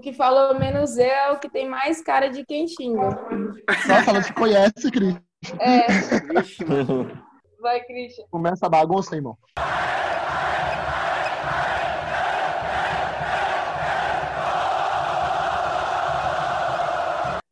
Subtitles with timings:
[0.00, 3.10] O que falou menos é o que tem mais cara de quem xinga.
[3.86, 5.14] Nossa, ela te conhece, Cris.
[5.60, 5.86] É.
[7.60, 8.24] Vai, Christian.
[8.30, 9.36] Começa a bagunça, irmão.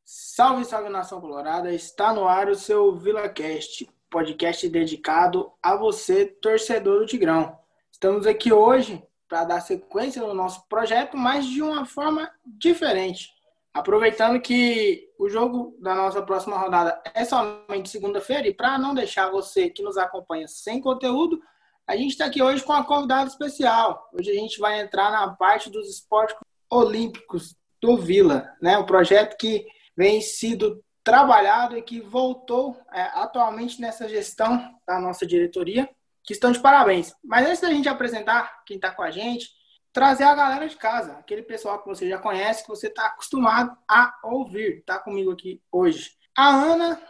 [0.06, 1.70] Salve, salve nação colorada!
[1.70, 7.58] Está no ar o seu VilaCast, podcast dedicado a você, torcedor do Tigrão.
[7.92, 13.30] Estamos aqui hoje para dar sequência no nosso projeto, mas de uma forma diferente.
[13.74, 19.30] Aproveitando que o jogo da nossa próxima rodada é somente segunda-feira e para não deixar
[19.30, 21.38] você que nos acompanha sem conteúdo,
[21.87, 24.10] a gente está aqui hoje com uma convidada especial.
[24.12, 26.37] Hoje a gente vai entrar na parte dos esportes
[26.70, 28.76] olímpicos do Vila, né?
[28.76, 35.26] Um projeto que vem sido trabalhado e que voltou é, atualmente nessa gestão da nossa
[35.26, 35.88] diretoria,
[36.28, 37.14] que estão de parabéns.
[37.24, 39.48] Mas antes da gente apresentar quem está com a gente,
[39.91, 43.74] trazer a galera de casa, aquele pessoal que você já conhece, que você está acostumado
[43.88, 46.10] a ouvir, tá comigo aqui hoje.
[46.37, 47.01] A Ana,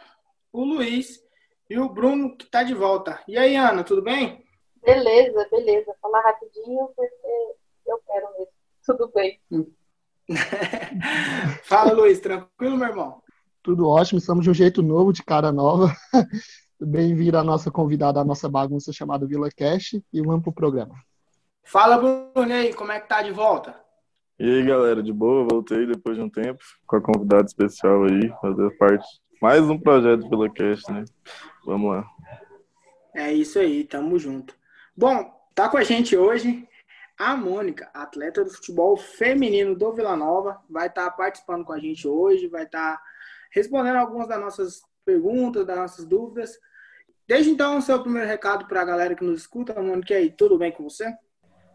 [0.52, 1.20] o Luiz
[1.68, 3.20] e o Bruno que está de volta.
[3.26, 4.46] E aí, Ana, tudo bem?
[4.76, 5.92] Beleza, beleza.
[6.00, 7.56] Falar rapidinho porque
[7.88, 8.52] eu quero mesmo.
[8.86, 9.40] Tudo bem.
[11.64, 13.20] Fala, Luiz, tranquilo, meu irmão?
[13.64, 15.92] Tudo ótimo, estamos de um jeito novo, de cara nova.
[16.80, 20.94] Bem-vindo à nossa convidada, à nossa bagunça chamada Vila Cash e vamos pro programa.
[21.64, 23.74] Fala, Bruno, aí, como é que tá de volta?
[24.38, 25.46] E aí, galera, de boa?
[25.50, 29.06] Voltei depois de um tempo com a convidada especial aí, fazer parte
[29.42, 31.04] mais um projeto Vila Cash, né?
[31.66, 32.06] Vamos lá.
[33.14, 34.54] É isso aí, tamo junto.
[34.96, 36.68] Bom, tá com a gente hoje
[37.18, 41.78] a Mônica, atleta do futebol feminino do Vila Nova, vai estar tá participando com a
[41.80, 43.02] gente hoje, vai estar tá
[43.50, 46.56] respondendo algumas das nossas perguntas, das nossas dúvidas.
[47.28, 50.56] Desde então, o seu primeiro recado para a galera que nos escuta, Mônica, aí, tudo
[50.56, 51.14] bem com você?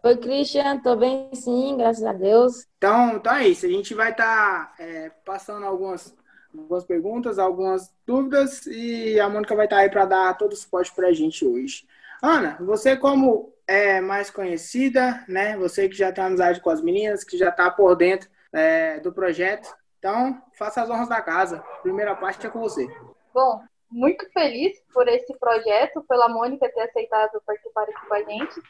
[0.02, 2.66] Oi, Christian, tô bem sim, graças a Deus.
[2.76, 6.12] Então, então é isso, a gente vai estar tá, é, passando algumas,
[6.52, 10.56] algumas perguntas, algumas dúvidas e a Mônica vai estar tá aí para dar todo o
[10.56, 11.86] suporte para a gente hoje.
[12.20, 15.56] Ana, você como é mais conhecida, né?
[15.56, 19.12] Você que já tem amizade com as meninas, que já está por dentro é, do
[19.12, 19.72] projeto.
[20.00, 21.62] Então, faça as honras da casa.
[21.80, 22.88] Primeira parte é com você.
[23.32, 28.62] Bom, muito feliz por esse projeto, pela Mônica ter aceitado participar aqui com a gente.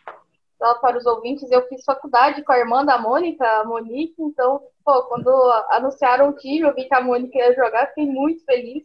[0.59, 4.63] Só para os ouvintes, eu fiz faculdade com a irmã da Mônica, a Monique, então,
[4.85, 5.29] pô, quando
[5.71, 8.85] anunciaram o time, eu vi que a Mônica ia jogar, fiquei muito feliz.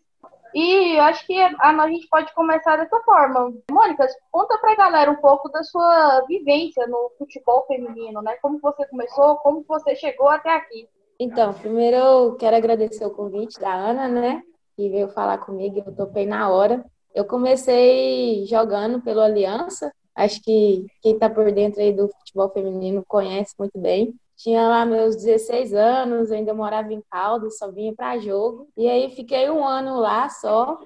[0.53, 3.53] E acho que a, gente pode começar dessa forma.
[3.69, 8.35] Mônica, conta pra galera um pouco da sua vivência no futebol feminino, né?
[8.41, 10.89] Como você começou, como você chegou até aqui.
[11.19, 14.41] Então, primeiro eu quero agradecer o convite da Ana, né?
[14.79, 16.85] Que veio falar comigo, eu topei na hora.
[17.13, 23.03] Eu comecei jogando pelo Aliança, acho que quem está por dentro aí do futebol feminino
[23.05, 24.15] conhece muito bem.
[24.37, 28.69] Tinha lá meus 16 anos, ainda morava em Caldas, só vinha para jogo.
[28.77, 30.79] E aí fiquei um ano lá só.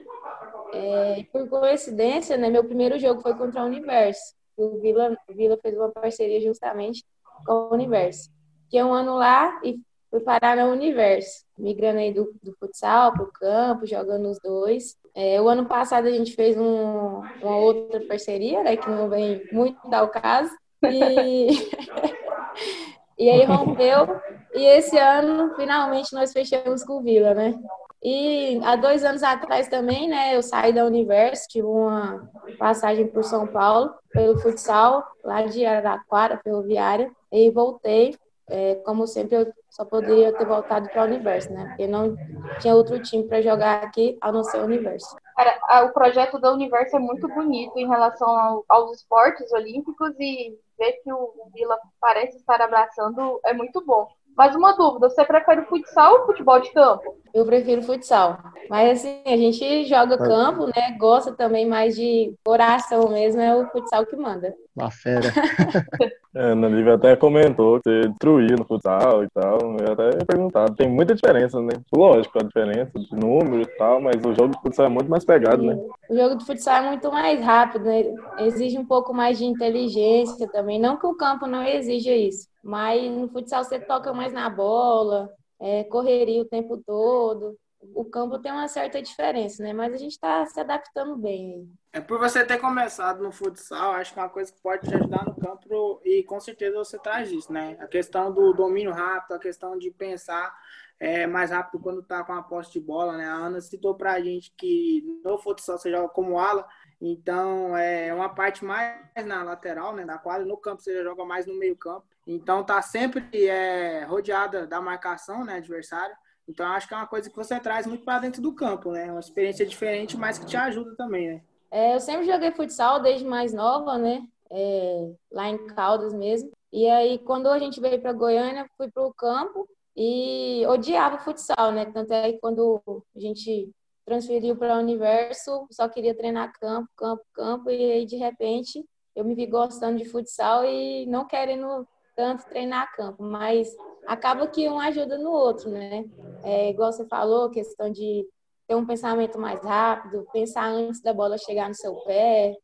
[0.73, 4.33] É, por coincidência, né, meu primeiro jogo foi contra o Universo.
[4.57, 7.05] O Vila, o Vila fez uma parceria justamente
[7.45, 8.31] com o Universo.
[8.63, 13.23] Fiquei um ano lá e fui parar no Universo, migrando aí do, do futsal para
[13.23, 14.97] o campo, jogando os dois.
[15.15, 19.43] É, o ano passado a gente fez um, uma outra parceria, né, que não vem
[19.51, 20.51] muito dar o caso.
[20.83, 21.49] E
[23.17, 24.19] E aí rompeu.
[24.53, 27.57] E esse ano, finalmente, nós fechamos com o Vila, né?
[28.03, 33.23] E há dois anos atrás também, né, eu saí da Universo, tive uma passagem por
[33.23, 38.17] São Paulo, pelo futsal, lá de Araraquara, ferroviária, e voltei.
[38.55, 41.65] É, como sempre, eu só poderia ter voltado para o Universo, né?
[41.65, 42.15] Porque não
[42.61, 45.15] tinha outro time para jogar aqui, a não ser o Universo.
[45.35, 50.55] Cara, o projeto da Universo é muito bonito em relação ao, aos esportes olímpicos e
[50.77, 54.07] ver que o Vila parece estar abraçando é muito bom.
[54.35, 57.15] Mas uma dúvida, você prefere o futsal ou futebol de campo?
[57.33, 58.37] Eu prefiro futsal.
[58.69, 60.95] Mas assim, a gente joga campo, né?
[60.99, 64.53] Gosta também mais de coração mesmo, é o futsal que manda.
[64.75, 65.29] Uma fera.
[66.35, 69.59] é, a Nívia até comentou que você destruía no futsal e tal.
[69.79, 70.65] Eu até ia perguntar.
[70.75, 71.73] Tem muita diferença, né?
[71.95, 75.25] Lógico, a diferença de número e tal, mas o jogo de futsal é muito mais
[75.25, 75.69] pegado, Sim.
[75.69, 75.77] né?
[76.13, 78.03] O jogo de futsal é muito mais rápido, né?
[78.37, 80.79] Exige um pouco mais de inteligência também.
[80.79, 82.47] Não que o campo não exija isso.
[82.63, 85.27] Mas no futsal você toca mais na bola,
[85.59, 87.57] é, correria o tempo todo.
[87.95, 89.73] O campo tem uma certa diferença, né?
[89.73, 91.67] Mas a gente está se adaptando bem.
[91.91, 94.93] É por você ter começado no futsal, acho que é uma coisa que pode te
[94.93, 97.75] ajudar no campo e com certeza você traz isso, né?
[97.79, 100.55] A questão do domínio rápido, a questão de pensar
[101.03, 103.25] é, mais rápido quando tá com a posse de bola, né?
[103.25, 106.65] A Ana citou pra gente que no futsal você joga como ala,
[107.01, 111.45] então é uma parte mais na lateral, né, da quadra, no campo você joga mais
[111.45, 112.05] no meio campo.
[112.25, 116.15] Então tá sempre é, rodeada da marcação, né, adversário.
[116.47, 119.11] Então acho que é uma coisa que você traz muito para dentro do campo, né?
[119.11, 121.41] Uma experiência diferente, mas que te ajuda também, né?
[121.69, 124.25] É, eu sempre joguei futsal desde mais nova, né?
[124.49, 126.49] É, lá em Caldas mesmo.
[126.71, 131.71] E aí, quando a gente veio para Goiânia, fui para o campo e odiava futsal,
[131.71, 131.85] né?
[131.85, 132.81] Tanto é que quando
[133.15, 133.69] a gente
[134.05, 138.83] transferiu para o Universo, só queria treinar campo, campo, campo, e aí de repente
[139.15, 143.69] eu me vi gostando de futsal e não querendo tanto treinar campo, mas
[144.05, 146.05] acaba que um ajuda no outro, né?
[146.43, 148.27] É, igual você falou, questão de
[148.67, 152.55] ter um pensamento mais rápido, pensar antes da bola chegar no seu pé,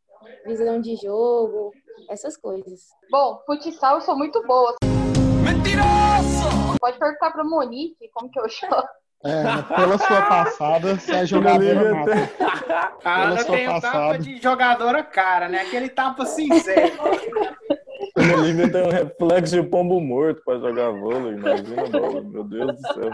[0.45, 1.71] visão de jogo,
[2.09, 2.89] essas coisas.
[3.09, 4.75] Bom, futsal eu sou muito boa.
[5.43, 6.58] Mentiroso!
[6.79, 8.87] Pode perguntar para Monique como que eu jogo.
[9.21, 12.13] É, pela sua passada, você é jogadora nata.
[13.03, 15.59] A Ana tem o tapa de jogadora cara, né?
[15.61, 16.97] Aquele tapa sincero.
[18.15, 22.93] O Lívia tem um reflexo de pombo morto pra jogar vôlei, imagina, meu Deus do
[22.93, 23.09] céu.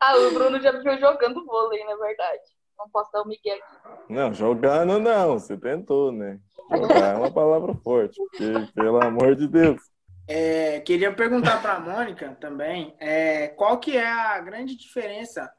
[0.00, 2.42] Ah, o Bruno já me viu jogando vôlei, na verdade.
[2.78, 4.12] Não posso dar o Miguel aqui.
[4.12, 6.38] Não, jogando não, você tentou, né?
[6.70, 9.80] Jogar é uma palavra forte, porque, pelo amor de Deus.
[10.26, 15.52] É, queria perguntar para a Mônica também, é, qual que é a grande diferença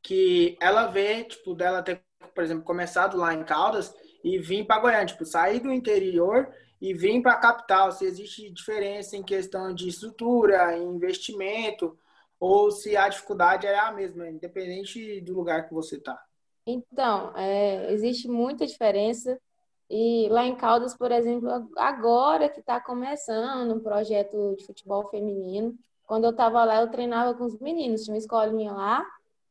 [0.00, 2.02] que ela vê, tipo, dela ter,
[2.34, 6.48] por exemplo, começado lá em Caldas e vir para Goiânia, tipo, sair do interior
[6.80, 11.96] e vir para a capital, se existe diferença em questão de estrutura, investimento,
[12.38, 16.20] ou se a dificuldade é a mesma, independente do lugar que você está.
[16.66, 19.38] Então, é, existe muita diferença
[19.94, 25.74] e lá em Caldas, por exemplo, agora que está começando um projeto de futebol feminino,
[26.06, 29.04] quando eu estava lá, eu treinava com os meninos, tinha uma escolinha lá,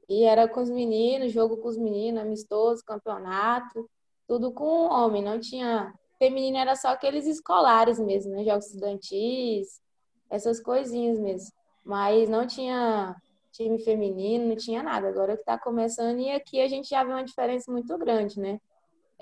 [0.09, 3.87] e era com os meninos, jogo com os meninos, amistoso, campeonato,
[4.27, 5.93] tudo com homem, não tinha.
[6.17, 8.43] Feminino era só aqueles escolares mesmo, né?
[8.43, 9.79] Jogos estudantis,
[10.27, 11.51] essas coisinhas mesmo.
[11.85, 13.15] Mas não tinha
[13.51, 15.07] time feminino, não tinha nada.
[15.07, 18.59] Agora que está começando, e aqui a gente já vê uma diferença muito grande, né?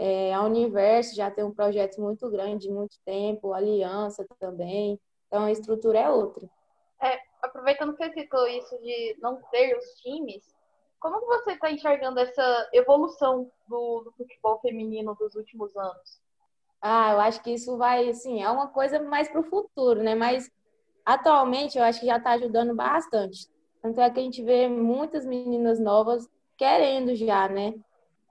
[0.02, 4.98] É, a Universo já tem um projeto muito grande, de muito tempo, Aliança também.
[5.28, 6.50] Então a estrutura é outra.
[7.02, 10.56] É, aproveitando que você citou isso de não ter os times,
[11.02, 16.22] como você está enxergando essa evolução do, do, futebol feminino dos últimos anos?
[16.82, 20.16] Ah, eu acho que isso vai, assim, é uma coisa mais para o futuro, né?
[20.16, 20.50] Mas
[21.06, 23.50] atualmente eu acho que já está ajudando bastante.
[23.82, 26.26] Tanto é que a gente vê muitas meninas novas
[26.58, 27.74] querendo já, né?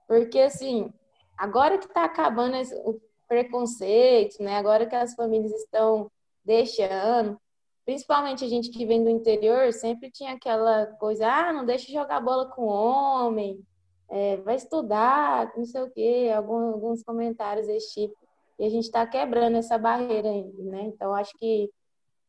[0.06, 0.92] Porque, assim,
[1.38, 4.56] Agora que está acabando o preconceito, né?
[4.56, 6.10] Agora que as famílias estão
[6.44, 7.40] deixando,
[7.84, 12.20] principalmente a gente que vem do interior, sempre tinha aquela coisa, ah, não deixa jogar
[12.20, 13.64] bola com homem,
[14.10, 18.16] é, vai estudar, não sei o quê, alguns, alguns comentários desse tipo.
[18.58, 20.82] E a gente está quebrando essa barreira ainda, né?
[20.86, 21.70] Então, acho que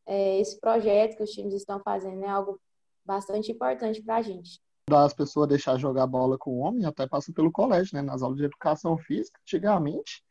[0.06, 2.60] é, esse projeto que os times estão fazendo é algo
[3.04, 4.60] bastante importante para a gente
[4.98, 8.02] das pessoas deixar jogar bola com o homem até passa pelo colégio, né?
[8.02, 10.22] Nas aulas de educação física, antigamente,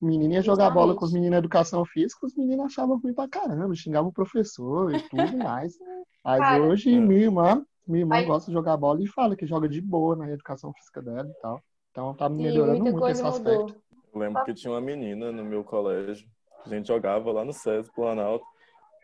[0.00, 3.14] o menino ia jogar bola com os meninos de educação física, os meninos achavam ruim
[3.14, 5.74] pra caramba, xingavam o professor e tudo mais.
[6.24, 6.98] Mas Cara, hoje, é.
[6.98, 8.26] minha irmã, minha irmã Aí...
[8.26, 11.40] gosta de jogar bola e fala que joga de boa na educação física dela e
[11.40, 11.60] tal.
[11.90, 13.60] Então tá melhorando Sim, muito esse aspecto.
[13.60, 13.82] Mudou.
[14.12, 16.26] Eu lembro que tinha uma menina no meu colégio,
[16.64, 18.44] a gente jogava lá no SESI, Planalto,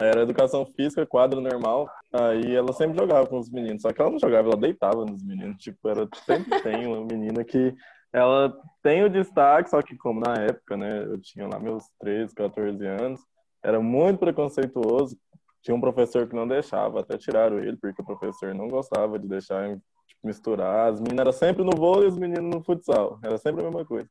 [0.00, 1.88] era educação física, quadro normal.
[2.12, 3.82] Aí ela sempre jogava com os meninos.
[3.82, 5.62] Só que ela não jogava, ela deitava nos meninos.
[5.62, 7.74] Tipo, era sempre tem uma menina que
[8.12, 12.34] ela tem o destaque, só que como na época, né, eu tinha lá meus 13,
[12.34, 13.20] 14 anos,
[13.62, 15.16] era muito preconceituoso.
[15.62, 19.28] Tinha um professor que não deixava, até tiraram ele, porque o professor não gostava de
[19.28, 19.68] deixar
[20.06, 20.92] tipo, misturar.
[20.92, 23.18] As meninas eram sempre no vôlei e os meninos no futsal.
[23.22, 24.08] Era sempre a mesma coisa.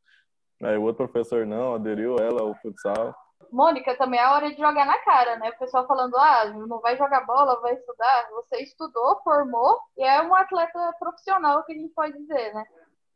[0.64, 3.14] Aí o outro professor não, aderiu ela ao futsal.
[3.52, 5.50] Mônica, também é hora de jogar na cara, né?
[5.50, 8.30] O pessoal falando, ah, não vai jogar bola, vai estudar.
[8.32, 12.66] Você estudou, formou e é um atleta profissional, que a gente pode dizer, né?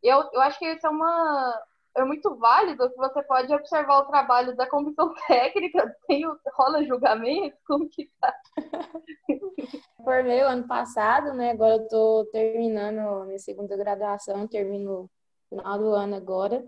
[0.04, 1.62] Eu, eu acho que isso é uma.
[1.98, 7.58] É muito válido que você pode observar o trabalho da comissão técnica, tem, rola julgamento,
[7.65, 8.36] como que tá?
[10.04, 11.51] Formei o ano passado, né?
[11.51, 15.10] Agora eu tô terminando minha segunda graduação, termino
[15.50, 16.68] no final do ano agora.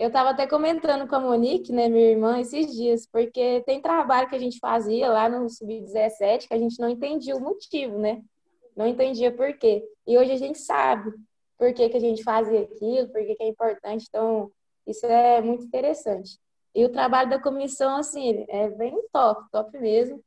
[0.00, 4.30] Eu estava até comentando com a Monique, né, minha irmã, esses dias, porque tem trabalho
[4.30, 8.22] que a gente fazia lá no Sub-17 que a gente não entendia o motivo, né?
[8.74, 9.86] Não entendia por quê.
[10.06, 11.12] E hoje a gente sabe
[11.58, 14.06] por que, que a gente fazia aquilo, por que, que é importante.
[14.08, 14.50] Então,
[14.86, 16.38] isso é muito interessante.
[16.74, 20.24] E o trabalho da comissão, assim, é bem top, top mesmo.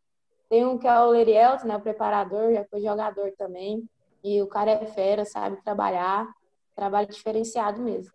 [0.50, 3.90] Tem um que é o Lerielto, né, o preparador, já foi jogador também.
[4.24, 6.32] E o cara é fera, sabe trabalhar.
[6.76, 8.14] Trabalho diferenciado mesmo.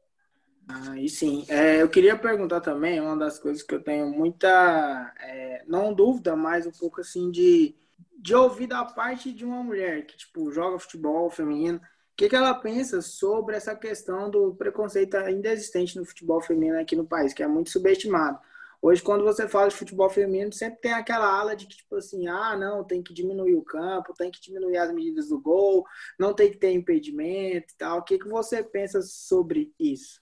[0.97, 1.47] E sim.
[1.49, 6.37] É, eu queria perguntar também, uma das coisas que eu tenho muita, é, não dúvida,
[6.37, 7.75] mas um pouco assim de,
[8.19, 11.79] de ouvir da parte de uma mulher que, tipo, joga futebol feminino.
[11.79, 16.79] O que, que ela pensa sobre essa questão do preconceito ainda existente no futebol feminino
[16.79, 18.39] aqui no país, que é muito subestimado?
[18.83, 22.29] Hoje, quando você fala de futebol feminino, sempre tem aquela ala de que, tipo assim,
[22.29, 25.85] ah, não, tem que diminuir o campo, tem que diminuir as medidas do gol,
[26.19, 27.99] não tem que ter impedimento e tal.
[28.01, 30.21] O que, que você pensa sobre isso?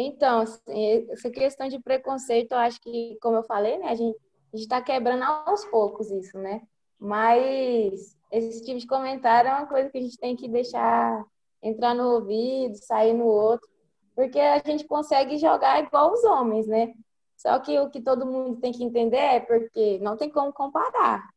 [0.00, 4.16] Então, assim, essa questão de preconceito, eu acho que, como eu falei, né, a gente
[4.54, 6.62] está quebrando aos poucos isso, né?
[7.00, 11.24] Mas esse tipo de comentário é uma coisa que a gente tem que deixar
[11.60, 13.68] entrar no ouvido, sair no outro,
[14.14, 16.94] porque a gente consegue jogar igual os homens, né?
[17.36, 21.28] Só que o que todo mundo tem que entender é porque não tem como comparar.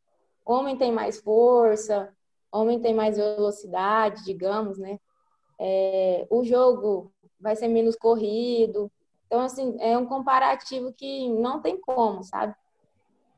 [0.46, 2.14] Homem tem mais força,
[2.52, 5.00] homem tem mais velocidade, digamos, né?
[5.58, 7.11] É, o jogo
[7.42, 8.90] vai ser menos corrido.
[9.26, 12.54] Então, assim, é um comparativo que não tem como, sabe?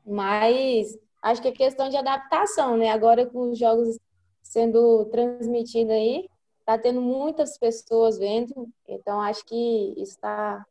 [0.05, 2.91] Mas acho que é questão de adaptação, né?
[2.91, 3.99] Agora com os jogos
[4.43, 6.29] sendo transmitidos aí,
[6.65, 10.63] tá tendo muitas pessoas vendo, então acho que está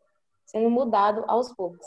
[0.47, 1.87] sendo mudado aos poucos.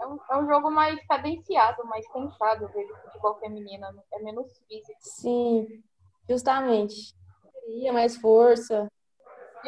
[0.00, 4.58] É um, é um jogo mais cadenciado, mais pensado, eu vejo futebol feminino, é menos
[4.66, 4.98] físico.
[5.00, 5.82] Sim,
[6.28, 7.14] justamente.
[7.66, 8.90] Teria mais força.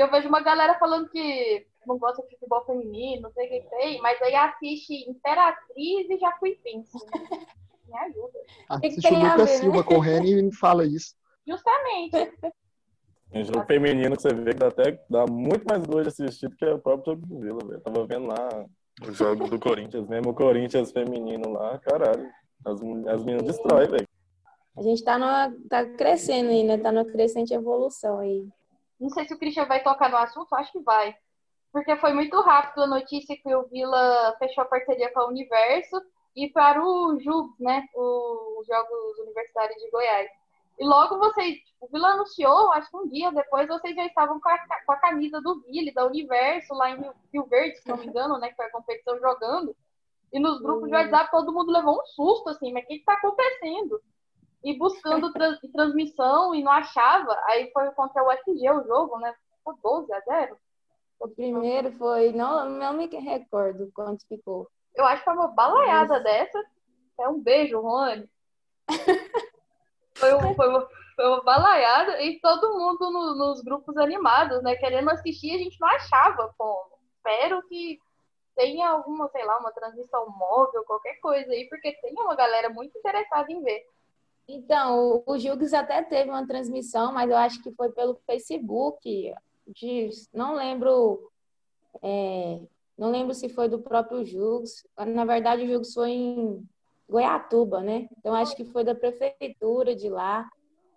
[0.00, 3.50] E eu vejo uma galera falando que não gosta de futebol feminino, não sei o
[3.50, 6.96] que tem, mas aí assiste Imperatriz e já fui penso.
[7.86, 8.38] Me ajuda.
[8.70, 9.46] Assiste o Lucas né?
[9.58, 11.14] Silva correndo e fala isso.
[11.46, 12.32] Justamente.
[13.30, 16.48] Tem jogo feminino que você vê que dá até dá muito mais gosto de assistir
[16.48, 17.80] do que o próprio jogo do Vila, velho.
[17.82, 18.64] Tava vendo lá
[19.06, 22.26] o jogo do Corinthians mesmo, o Corinthians feminino lá, caralho.
[22.64, 24.08] As, as meninas destroem, velho.
[24.78, 26.78] A gente tá, numa, tá crescendo aí, né?
[26.78, 28.48] Tá numa crescente evolução aí.
[29.00, 31.16] Não sei se o Christian vai tocar no assunto, acho que vai.
[31.72, 36.00] Porque foi muito rápido a notícia que o Vila fechou a parceria com a Universo
[36.36, 37.88] e para o JUGS, né?
[37.94, 40.30] Os Jogos Universitários de Goiás.
[40.78, 44.48] E logo vocês, o Vila anunciou, acho que um dia depois, vocês já estavam com
[44.48, 48.06] a, com a camisa do Vila, da Universo, lá em Rio Verde, se não me
[48.06, 48.48] engano, né?
[48.48, 49.74] Que foi a competição jogando.
[50.32, 53.14] E nos grupos de WhatsApp todo mundo levou um susto, assim, mas o que está
[53.14, 54.00] acontecendo?
[54.62, 57.38] E buscando trans, transmissão e não achava.
[57.46, 59.34] Aí foi contra o FG o jogo, né?
[59.56, 60.58] Ficou 12 a 0.
[61.18, 64.68] O primeiro foi, não, não me recordo quanto ficou.
[64.94, 66.22] Eu acho que foi uma balaiada Mas...
[66.22, 66.64] dessa.
[67.20, 68.28] É um beijo, Rony.
[70.16, 74.76] Foi, um, foi, uma, foi uma balaiada e todo mundo no, nos grupos animados, né?
[74.76, 76.98] Querendo assistir, a gente não achava como.
[77.16, 77.98] Espero que
[78.54, 82.96] tenha alguma, sei lá, uma transmissão móvel, qualquer coisa aí, porque tem uma galera muito
[82.98, 83.82] interessada em ver.
[84.52, 89.32] Então, o Jugos até teve uma transmissão, mas eu acho que foi pelo Facebook.
[89.68, 91.30] De, não lembro.
[92.02, 92.60] É,
[92.98, 94.84] não lembro se foi do próprio Jugos.
[94.98, 96.68] Na verdade, o Jugos foi em
[97.08, 98.08] Goiatuba, né?
[98.18, 100.48] Então acho que foi da prefeitura de lá,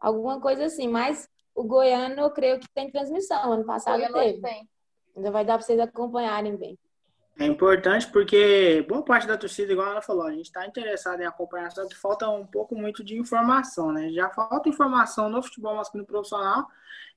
[0.01, 0.87] alguma coisa assim.
[0.87, 3.53] Mas o goiano eu creio que tem transmissão.
[3.53, 4.41] Ano passado teve.
[4.41, 4.67] Tem.
[5.15, 6.77] Ainda vai dar para vocês acompanharem bem.
[7.39, 11.25] É importante porque boa parte da torcida, igual ela falou, a gente está interessado em
[11.25, 14.11] acompanhar, só que falta um pouco muito de informação, né?
[14.11, 16.67] Já falta informação no futebol masculino profissional,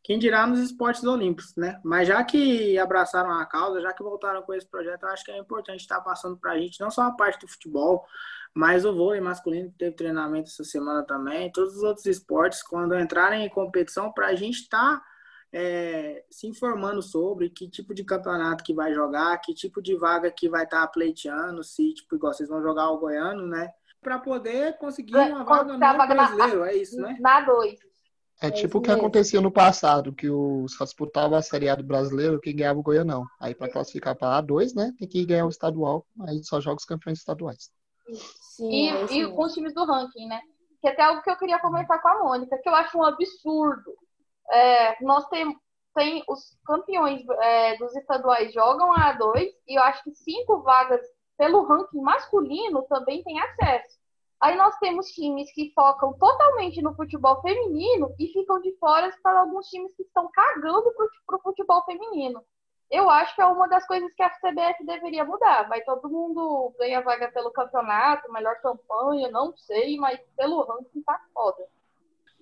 [0.03, 1.79] quem dirá nos esportes olímpicos, né?
[1.85, 5.33] Mas já que abraçaram a causa, já que voltaram com esse projeto, eu acho que
[5.33, 8.07] é importante estar passando para a gente não só a parte do futebol,
[8.55, 12.99] mas o vôlei masculino que teve treinamento essa semana também, todos os outros esportes, quando
[12.99, 15.05] entrarem em competição, para a gente estar tá,
[15.59, 20.31] é, se informando sobre que tipo de campeonato que vai jogar, que tipo de vaga
[20.31, 23.73] que vai estar tá pleiteando, se, tipo, igual vocês vão jogar o goiano, né?
[24.03, 27.17] Para poder conseguir uma vaga no brasileiro, é isso, né?
[27.19, 27.79] Na dois.
[28.43, 31.83] É, é tipo o que acontecia no passado, que os disputava a Série A do
[31.83, 33.25] brasileiro, quem ganhava o Goianão.
[33.41, 36.85] Aí para classificar para A2, né, tem que ganhar o estadual, aí só joga os
[36.85, 37.71] campeões estaduais.
[38.43, 40.39] Sim, e, é e com os times do ranking, né?
[40.83, 43.05] Que é até algo que eu queria comentar com a Mônica, que eu acho um
[43.05, 43.96] absurdo.
[44.51, 45.57] É, nós temos
[45.95, 51.01] tem os campeões é, dos estaduais jogam a A2 e eu acho que cinco vagas
[51.39, 53.97] pelo ranking masculino também tem acesso.
[54.39, 59.41] Aí nós temos times que focam totalmente no futebol feminino e ficam de fora para
[59.41, 60.93] alguns times que estão cagando
[61.27, 62.45] para o futebol feminino
[62.91, 65.69] eu acho que é uma das coisas que a CBF deveria mudar.
[65.69, 71.21] Vai todo mundo ganha vaga pelo campeonato, melhor campanha, não sei, mas pelo ranking tá
[71.35, 71.67] foda.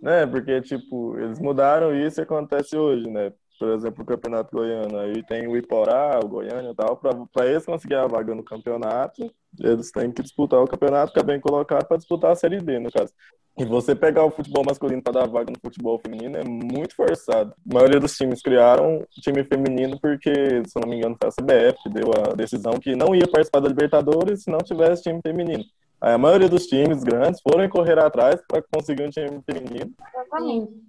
[0.03, 3.33] É, porque, tipo, eles mudaram isso e acontece hoje, né?
[3.59, 4.99] Por exemplo, o Campeonato Goiano.
[4.99, 6.97] Aí tem o Iporá, o Goiânia e tal.
[7.33, 11.23] Para eles conseguir a vaga no campeonato, eles têm que disputar o campeonato que é
[11.23, 13.13] bem colocado para disputar a Série B, no caso.
[13.57, 17.55] E você pegar o futebol masculino para dar vaga no futebol feminino é muito forçado.
[17.71, 20.33] A maioria dos times criaram time feminino porque,
[20.67, 23.61] se não me engano, foi a CBF que deu a decisão que não ia participar
[23.61, 25.65] da Libertadores se não tivesse time feminino.
[26.05, 29.91] A maioria dos times grandes foram correr atrás para conseguir um time feminino.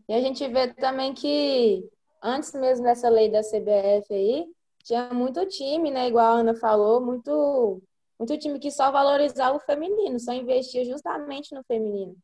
[0.10, 1.90] E a gente vê também que
[2.22, 4.46] antes mesmo dessa lei da CBF aí,
[4.84, 6.10] tinha muito time, né?
[6.10, 7.82] Igual a Ana falou, muito,
[8.20, 12.18] muito time que só valorizava o feminino, só investia justamente no feminino.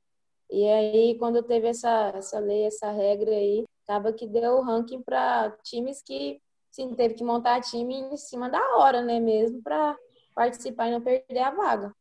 [0.49, 5.01] E aí, quando teve essa, essa lei, essa regra aí, acaba que deu o ranking
[5.01, 9.97] para times que, sim, teve que montar time em cima da hora, né, mesmo, para
[10.35, 11.95] participar e não perder a vaga.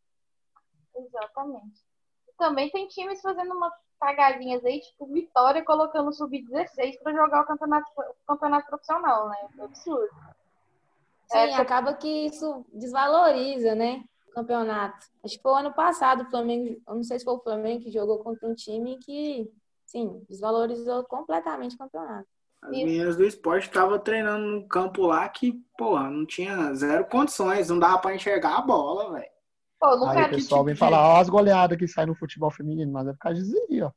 [1.06, 1.80] Exatamente.
[2.38, 7.46] Também tem times fazendo umas cagadinhas aí, tipo Vitória colocando o Sub-16 para jogar o
[7.46, 9.36] campeonato, o campeonato profissional, né?
[9.58, 10.08] É absurdo.
[11.26, 14.02] Sim, é, acaba que isso desvaloriza, né?
[14.30, 15.06] campeonato.
[15.24, 17.82] Acho que foi o ano passado o Flamengo, eu não sei se foi o Flamengo
[17.82, 19.50] que jogou contra um time que,
[19.84, 22.28] sim, desvalorizou completamente o campeonato.
[22.62, 27.70] As meninas do esporte estavam treinando no campo lá que, porra, não tinha zero condições,
[27.70, 29.30] não dava para enxergar a bola, velho.
[29.82, 33.12] Aí o pessoal vem falar, ó, as goleadas que saem no futebol feminino, mas é
[33.12, 33.90] por causa disso aí, ó.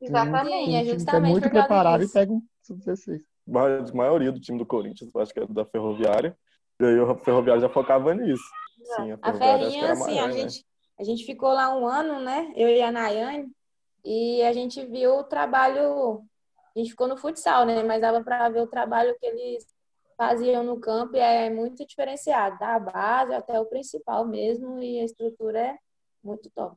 [0.00, 1.26] Exatamente, é justamente.
[1.26, 3.20] É muito preparado e pega um sub-16.
[3.48, 6.36] A maioria do time do Corinthians, acho que é da Ferroviária,
[6.80, 8.44] e aí o Ferroviário já focava nisso.
[8.84, 10.32] Sim, a, a Ferrinha, assim, maior, a, né?
[10.32, 10.66] gente,
[10.98, 12.52] a gente ficou lá um ano, né?
[12.54, 13.50] Eu e a Nayane,
[14.04, 16.22] e a gente viu o trabalho.
[16.74, 17.82] A gente ficou no futsal, né?
[17.82, 19.66] Mas dava para ver o trabalho que eles
[20.16, 25.58] faziam no campo é muito diferenciado, da base até o principal mesmo, e a estrutura
[25.58, 25.78] é
[26.22, 26.76] muito top.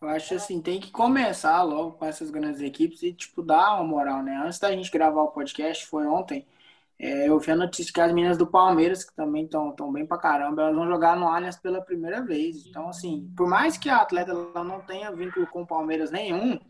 [0.00, 3.84] Eu acho assim, tem que começar logo com essas grandes equipes e, tipo, dar uma
[3.84, 4.36] moral, né?
[4.44, 6.46] Antes da gente gravar o podcast, foi ontem,
[6.98, 10.06] é, eu vi a notícia que as meninas do Palmeiras, que também estão tão bem
[10.06, 12.66] pra caramba, elas vão jogar no Allianz pela primeira vez.
[12.66, 16.60] Então, assim, por mais que a atleta não tenha vínculo com o Palmeiras nenhum,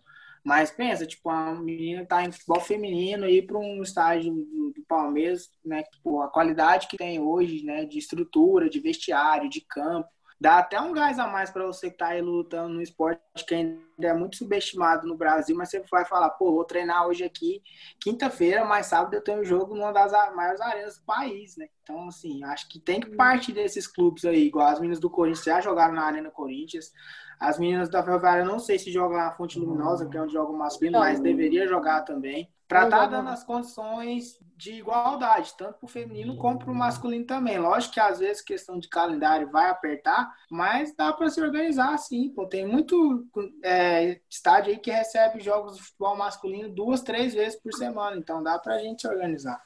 [0.44, 4.72] mas pensa, tipo, a menina tá em futebol feminino e ir para um estágio do,
[4.76, 5.82] do, Palmeiras, né?
[5.84, 7.86] Tipo, a qualidade que tem hoje, né?
[7.86, 10.08] De estrutura, de vestiário, de campo,
[10.40, 13.54] dá até um gás a mais para você que tá aí lutando no esporte que
[13.54, 17.62] ainda é muito subestimado no Brasil, mas você vai falar, pô, vou treinar hoje aqui,
[18.00, 21.68] quinta-feira, mas sábado eu tenho um jogo numa das maiores arenas do país, né?
[21.82, 25.44] Então, assim, acho que tem que partir desses clubes aí, igual as meninas do Corinthians
[25.44, 26.92] já jogaram na Arena Corinthians,
[27.38, 30.52] as meninas da Ferroviária não sei se jogam na Fonte Luminosa, que é onde joga
[30.52, 35.78] o masculino, mas deveria jogar também para estar tá dando as condições de igualdade, tanto
[35.78, 37.58] para o feminino como para o masculino também.
[37.58, 42.30] Lógico que às vezes questão de calendário vai apertar, mas dá para se organizar assim.
[42.30, 43.26] Pô, tem muito
[43.62, 48.42] é, estádio aí que recebe jogos de futebol masculino duas, três vezes por semana, então
[48.42, 49.62] dá para a gente se organizar.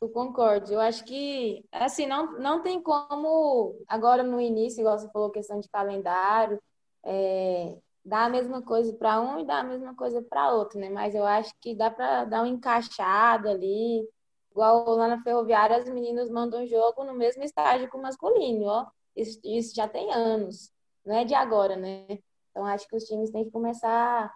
[0.00, 0.72] Eu concordo.
[0.72, 5.60] Eu acho que, assim, não, não tem como, agora no início, igual você falou, questão
[5.60, 6.60] de calendário,
[7.04, 10.88] é, dá a mesma coisa para um e dá a mesma coisa para outro, né?
[10.90, 14.08] Mas eu acho que dá para dar uma encaixada ali.
[14.50, 18.86] Igual lá na Ferroviária, as meninas mandam jogo no mesmo estágio que o masculino, ó.
[19.16, 20.72] Isso, isso já tem anos,
[21.04, 22.06] não é de agora, né?
[22.50, 24.32] Então acho que os times têm que começar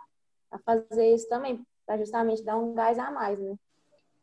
[0.50, 3.56] a fazer isso também, para justamente dar um gás a mais, né?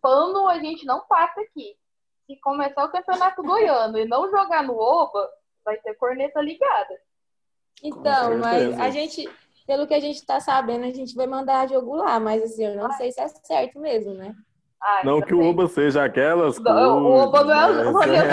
[0.02, 1.78] Quando a gente não passa aqui,
[2.26, 5.30] se começar o campeonato goiano e não jogar no Oba,
[5.64, 7.00] vai ter corneta ligada.
[7.84, 9.30] Então, mas a gente,
[9.68, 12.76] pelo que a gente está sabendo, a gente vai mandar jogo lá, mas assim, eu
[12.76, 14.34] não sei se é certo mesmo, né?
[14.82, 18.26] Ai, não que o Uba seja aquelas não, O Uba não é o mas, é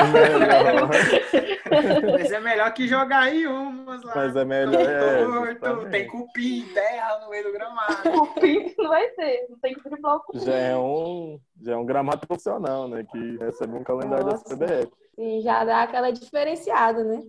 [2.12, 4.12] mas é melhor que jogar em umas lá.
[4.16, 4.80] Mas é melhor.
[4.80, 7.94] É, torto, tem cupim, terra no meio do gramado.
[8.10, 10.40] Cupim não vai ter, não tem que driblar o cupim.
[10.40, 13.06] Já é um, já é um gramado profissional, né?
[13.08, 14.56] Que recebe um calendário Nossa.
[14.56, 14.92] da CBF.
[15.14, 17.22] Sim, já dá aquela diferenciada, né?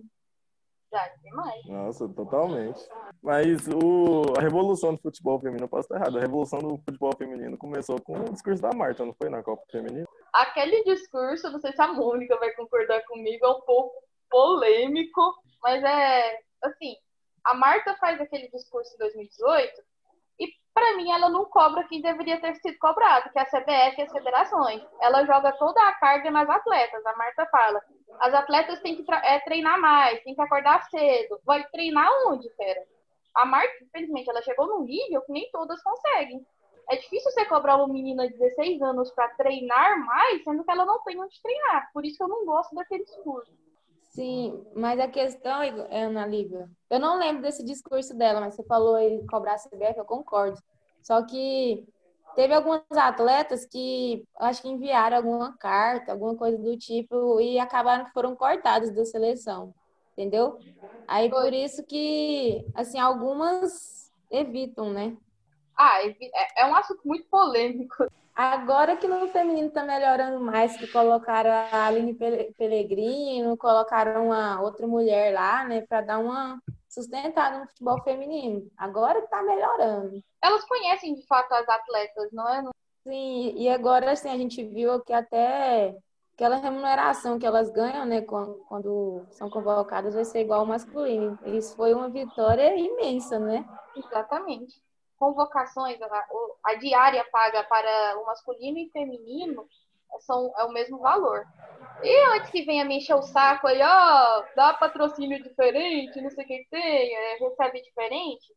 [1.22, 1.66] Demais.
[1.66, 2.80] Nossa, totalmente.
[3.22, 7.16] Mas o, a revolução do futebol feminino, eu posso estar errado, a revolução do futebol
[7.16, 10.06] feminino começou com o discurso da Marta, não foi na Copa Feminina?
[10.32, 13.94] Aquele discurso, não sei se a Mônica vai concordar comigo, é um pouco
[14.28, 15.20] polêmico,
[15.62, 16.96] mas é assim,
[17.44, 19.72] a Marta faz aquele discurso em 2018
[20.40, 23.98] e para mim ela não cobra quem deveria ter sido cobrado, que é a CBF
[24.00, 24.82] e as federações.
[25.00, 27.04] Ela joga toda a carga nas atletas.
[27.04, 27.80] A Marta fala:
[28.20, 31.40] as atletas têm que é, treinar mais, têm que acordar cedo.
[31.44, 32.86] Vai treinar onde, Fera?
[33.34, 36.44] A Marta, infelizmente, ela chegou num nível que nem todas conseguem.
[36.90, 40.84] É difícil você cobrar uma menina de 16 anos para treinar mais, sendo que ela
[40.84, 41.90] não tem onde treinar.
[41.92, 43.52] Por isso que eu não gosto daquele discurso.
[44.02, 48.98] Sim, mas a questão, Ana Lívia, eu não lembro desse discurso dela, mas você falou
[48.98, 50.58] ele cobrar a CBF, eu concordo.
[51.02, 51.86] Só que
[52.34, 58.06] Teve alguns atletas que acho que enviaram alguma carta, alguma coisa do tipo, e acabaram
[58.06, 59.74] que foram cortados da seleção.
[60.12, 60.58] Entendeu?
[61.06, 65.16] Aí por isso que, assim, algumas evitam, né?
[65.76, 67.94] Ah, é, é um assunto muito polêmico.
[68.34, 72.14] Agora que no feminino está melhorando mais, que colocaram a Aline
[72.56, 76.58] Pellegrino, colocaram uma outra mulher lá, né, para dar uma
[76.92, 78.70] sustentada no futebol feminino.
[78.76, 80.22] Agora está melhorando.
[80.42, 82.62] Elas conhecem de fato as atletas, não é?
[83.02, 85.96] Sim, e agora assim a gente viu que até
[86.34, 91.38] aquela remuneração que elas ganham, né, quando, quando são convocadas, vai ser igual ao masculino.
[91.46, 93.64] Isso foi uma vitória imensa, né?
[93.96, 94.80] Exatamente.
[95.18, 96.26] Convocações, a,
[96.64, 99.66] a diária paga para o masculino e feminino
[100.20, 101.44] são, é o mesmo valor.
[102.02, 106.44] E antes que venha me encher o saco aí, ó, dá patrocínio diferente, não sei
[106.44, 108.52] o que tem, é, recebe diferente,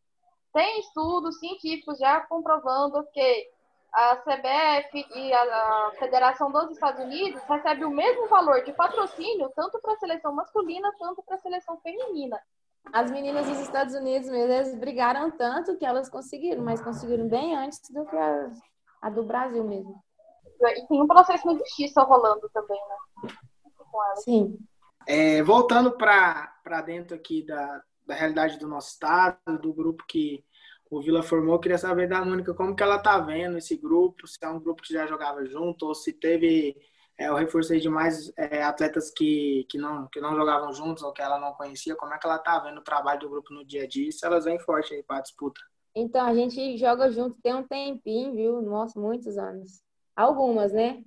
[0.53, 3.49] tem estudos científicos já comprovando que
[3.93, 9.79] a CBF e a Federação dos Estados Unidos recebem o mesmo valor de patrocínio tanto
[9.79, 12.39] para a seleção masculina quanto para a seleção feminina.
[12.93, 14.29] As meninas dos Estados Unidos
[14.75, 18.49] brigaram tanto que elas conseguiram, mas conseguiram bem antes do que a,
[19.01, 20.04] a do Brasil mesmo.
[20.61, 23.29] E tem um processo de justiça rolando também, né?
[24.15, 24.57] Sim.
[25.07, 30.43] É, voltando para dentro aqui da, da realidade do nosso estado, do grupo que
[30.89, 34.37] o Vila formou, queria saber da Mônica como que ela tá vendo esse grupo, se
[34.41, 36.75] é um grupo que já jogava junto ou se teve
[37.17, 41.11] é, o reforço de mais é, atletas que, que, não, que não jogavam juntos ou
[41.11, 43.65] que ela não conhecia, como é que ela tá vendo o trabalho do grupo no
[43.65, 45.59] dia a dia, se elas vêm forte aí para a disputa.
[45.95, 48.61] Então, a gente joga junto tem um tempinho, viu?
[48.61, 49.81] Nossa, muitos anos.
[50.15, 51.03] Algumas, né?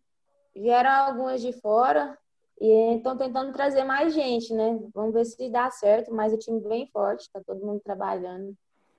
[0.55, 2.17] Vieram algumas de fora
[2.61, 4.79] e estão tentando trazer mais gente, né?
[4.95, 8.57] Vamos ver se dá certo, mas o time bem forte, tá todo mundo trabalhando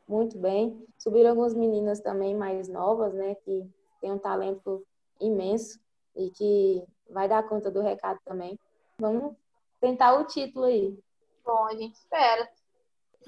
[0.10, 0.84] muito bem.
[0.98, 3.64] Subiram algumas meninas também mais novas, né, que
[4.02, 4.84] tem um talento
[5.22, 5.80] imenso
[6.16, 8.58] e que vai dar conta do recado também.
[9.00, 9.36] Vamos
[9.80, 10.98] tentar o título aí.
[11.46, 12.50] Bom, a gente espera.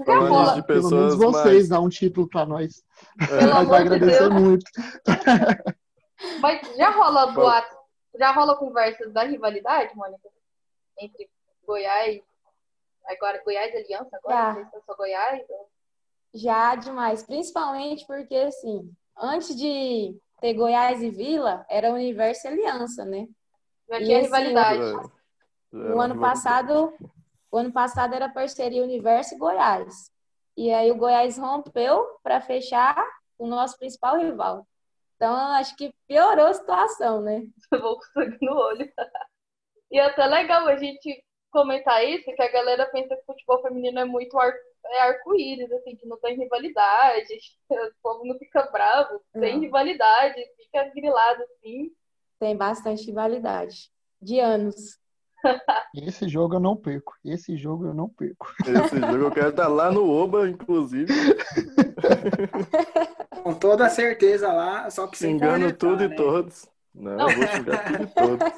[0.05, 1.69] Falando de pessoas Pelo menos vocês mais...
[1.69, 2.83] dão um título para nós.
[3.29, 3.45] É.
[3.45, 4.65] Nós vai agradecer de muito.
[6.39, 7.75] Mas já rola boato,
[8.17, 10.29] já rola conversas da rivalidade, Mônica?
[10.97, 11.29] Entre
[11.65, 12.21] Goiás,
[13.05, 14.69] agora Goiás Aliança, agora, já.
[14.73, 15.43] não só Goiás.
[15.49, 15.69] Ou...
[16.33, 23.05] Já demais, principalmente porque, assim, antes de ter Goiás e Vila, era Universo e Aliança,
[23.05, 23.27] né?
[23.89, 25.09] Já tinha assim, rivalidade.
[25.73, 26.93] O ano passado,
[27.49, 30.11] o ano passado era parceria Universo e Goiás.
[30.57, 32.95] E aí o Goiás rompeu para fechar
[33.37, 34.67] o nosso principal rival.
[35.21, 37.43] Então, acho que piorou a situação, né?
[37.71, 38.91] Eu vou com sangue no olho.
[39.91, 43.61] E é até legal a gente comentar isso, que a galera pensa que o futebol
[43.61, 44.51] feminino é muito ar
[44.83, 47.35] é arco-íris, assim, que não tem rivalidade,
[47.69, 49.61] o povo não fica bravo, tem não.
[49.61, 51.91] rivalidade, fica grilado, assim.
[52.39, 53.91] Tem bastante rivalidade.
[54.19, 54.99] De anos.
[55.95, 57.13] Esse jogo eu não perco.
[57.23, 58.51] Esse jogo eu não perco.
[58.61, 61.11] Esse jogo eu quero estar lá no Oba, inclusive.
[63.43, 66.13] Com toda certeza lá, só que Xingando tudo né?
[66.13, 66.69] e todos.
[66.93, 68.51] Não, não, eu vou xingar tudo e todos.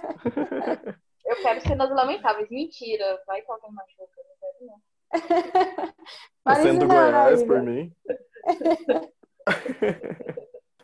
[1.26, 2.50] Eu quero cenas lamentáveis.
[2.50, 3.17] Mentira.
[3.26, 4.12] Vai que alguém machuca.
[4.17, 4.65] Não quero,
[6.46, 6.56] não.
[6.62, 7.96] Sendo Goiás por mim.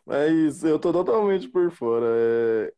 [0.05, 2.05] Mas eu tô totalmente por fora.
[2.07, 2.73] É,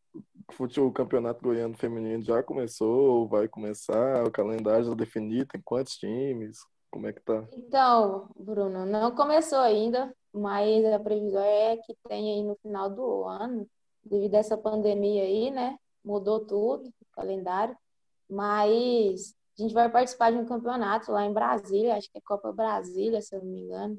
[0.59, 6.59] o campeonato goiano feminino já começou, vai começar, o calendário já definido, tem quantos times?
[6.89, 7.47] Como é que tá?
[7.53, 13.23] Então, Bruno, não começou ainda, mas a previsão é que tenha aí no final do
[13.23, 13.65] ano,
[14.03, 15.77] devido a essa pandemia aí, né?
[16.03, 17.75] Mudou tudo, o calendário.
[18.29, 22.51] Mas a gente vai participar de um campeonato lá em Brasília, acho que é Copa
[22.51, 23.97] Brasília, se eu não me engano.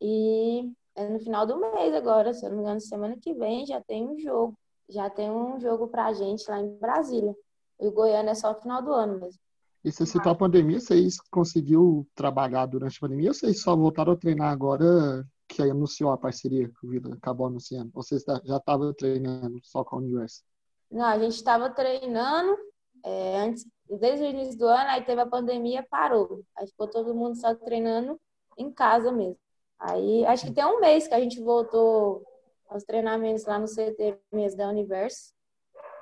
[0.00, 3.66] E é no final do mês agora, se eu não me engano, semana que vem
[3.66, 4.54] já tem um jogo.
[4.90, 7.34] Já tem um jogo pra gente lá em Brasília.
[7.80, 9.40] E o Goiânia é só no final do ano mesmo.
[9.82, 14.12] E você citou a pandemia, vocês conseguiu trabalhar durante a pandemia ou vocês só voltaram
[14.12, 17.90] a treinar agora que aí anunciou a parceria que o Vila acabou anunciando?
[17.94, 20.42] Ou vocês já estavam treinando só com a Universo?
[20.90, 22.56] Não, a gente estava treinando
[23.04, 26.44] é, antes, desde o início do ano, aí teve a pandemia, parou.
[26.56, 28.20] Aí ficou todo mundo só treinando
[28.58, 29.38] em casa mesmo.
[29.78, 32.22] Aí acho que tem um mês que a gente voltou
[32.70, 35.34] aos treinamentos lá no CT mesmo da Universo.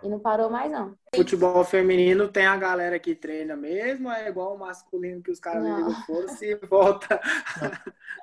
[0.00, 0.94] E não parou mais, não.
[1.12, 5.64] Futebol feminino tem a galera que treina mesmo, é igual o masculino que os caras
[5.64, 7.20] ligam força e volta.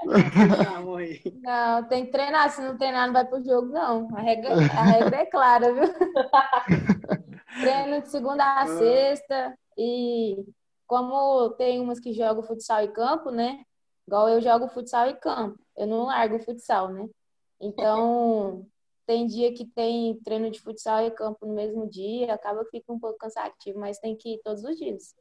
[1.43, 2.49] não, tem que treinar.
[2.49, 4.08] Se não treinar, não vai pro jogo, não.
[4.15, 5.84] A regra, a regra é clara, viu?
[7.60, 8.67] Treino de segunda a ah.
[8.67, 9.58] sexta.
[9.77, 10.45] E
[10.88, 13.65] como tem umas que jogam futsal e campo, né?
[14.08, 15.60] Igual eu jogo futsal e campo.
[15.75, 17.05] Eu não largo futsal, né?
[17.61, 18.67] Então,
[19.05, 22.91] tem dia que tem treino de futsal e campo no mesmo dia, acaba que fica
[22.91, 25.15] um pouco cansativo, mas tem que ir todos os dias.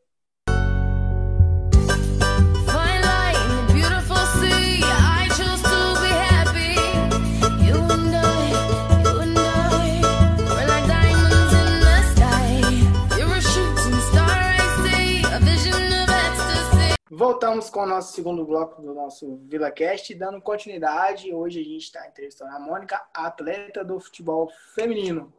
[17.10, 21.32] Voltamos com o nosso segundo bloco do nosso VilaCast, dando continuidade.
[21.32, 25.32] Hoje a gente está entrevistando a Mônica, atleta do futebol feminino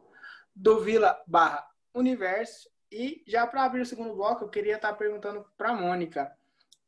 [0.54, 2.70] do Vila Barra Universo.
[2.90, 6.32] E já para abrir o segundo bloco, eu queria estar tá perguntando para a Mônica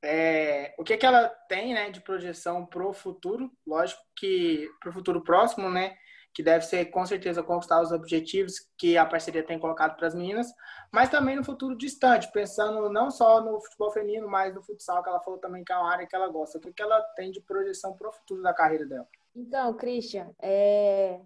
[0.00, 3.50] é, o que, que ela tem né, de projeção para o futuro.
[3.66, 5.96] Lógico que para o futuro próximo, né?
[6.34, 10.14] Que deve ser com certeza conquistar os objetivos que a parceria tem colocado para as
[10.14, 10.46] meninas,
[10.92, 15.08] mas também no futuro distante, pensando não só no futebol feminino, mas no futsal, que
[15.08, 16.58] ela falou também que é uma área que ela gosta.
[16.58, 19.08] O que, ela tem de projeção para o futuro da carreira dela?
[19.34, 21.20] Então, Christian, é...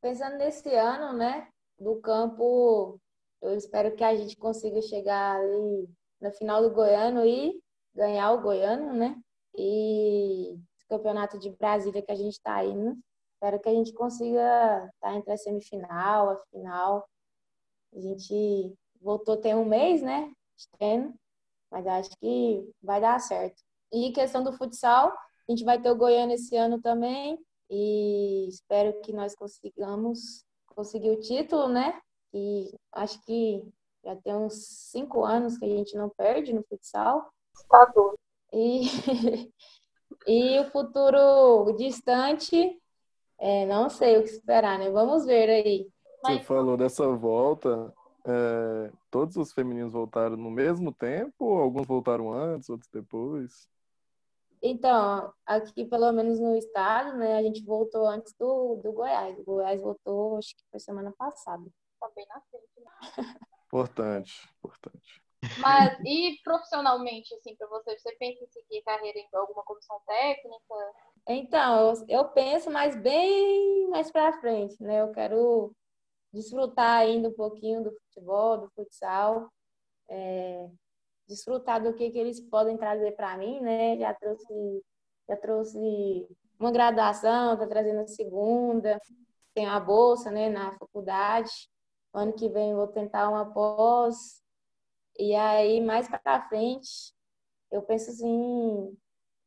[0.00, 3.00] pensando nesse ano, né, do campo,
[3.42, 5.88] eu espero que a gente consiga chegar ali
[6.20, 7.60] na final do Goiano e
[7.94, 9.16] ganhar o Goiano, né?
[9.56, 12.96] E campeonato de Brasília que a gente está indo,
[13.38, 17.08] Espero que a gente consiga estar entre a semifinal, a final.
[17.94, 20.32] A gente voltou tem um mês, né?
[20.76, 21.14] Treino,
[21.70, 23.62] mas acho que vai dar certo.
[23.92, 25.12] E questão do futsal,
[25.48, 27.38] a gente vai ter o Goiânia esse ano também.
[27.70, 31.96] E espero que nós consigamos conseguir o título, né?
[32.34, 33.62] E acho que
[34.04, 34.54] já tem uns
[34.90, 37.32] cinco anos que a gente não perde no futsal.
[37.70, 38.14] Tá bom.
[38.52, 38.82] E,
[40.26, 42.76] e o futuro distante,
[43.38, 44.90] é, não sei o que esperar, né?
[44.90, 45.88] Vamos ver aí.
[46.22, 47.94] Você falou dessa volta,
[48.26, 53.68] é, todos os femininos voltaram no mesmo tempo ou alguns voltaram antes, outros depois?
[54.60, 59.38] Então, aqui pelo menos no estado, né, a gente voltou antes do, do Goiás.
[59.38, 61.64] O Goiás voltou, acho que foi semana passada.
[62.00, 63.34] Tá bem na frente, né?
[63.66, 65.22] Importante, importante.
[65.58, 70.74] Mas e profissionalmente, assim, para você, você pensa em seguir carreira em alguma comissão técnica?
[71.26, 75.00] Então, eu, penso, mas bem mais para frente, né?
[75.00, 75.72] Eu quero
[76.32, 79.48] desfrutar ainda um pouquinho do futebol, do futsal,
[80.08, 80.68] é,
[81.26, 83.98] desfrutar do que, que eles podem trazer para mim, né?
[83.98, 84.84] Já trouxe,
[85.28, 86.26] já trouxe
[86.58, 89.00] uma graduação, tá trazendo a segunda,
[89.54, 91.50] tem a bolsa, né, na faculdade.
[92.12, 94.42] Ano que vem vou tentar uma pós.
[95.18, 97.12] E aí, mais para frente,
[97.72, 98.96] eu penso assim,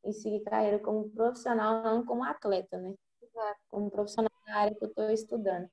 [0.04, 2.94] em seguir carreira como profissional, não como atleta, né?
[3.22, 3.60] Exato.
[3.70, 5.68] Como profissional na área que eu estou estudando.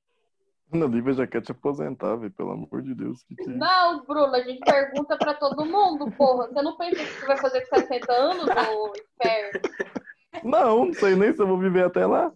[0.73, 3.25] Ana Lívia já quer te aposentar, velho, pelo amor de Deus.
[3.25, 3.49] Que que...
[3.49, 6.47] Não, Bruna, a gente pergunta pra todo mundo, porra.
[6.47, 9.61] Você não pensa que você vai fazer com 60 anos, ô inferno?
[10.45, 12.33] Não, não sei nem se eu vou viver até lá.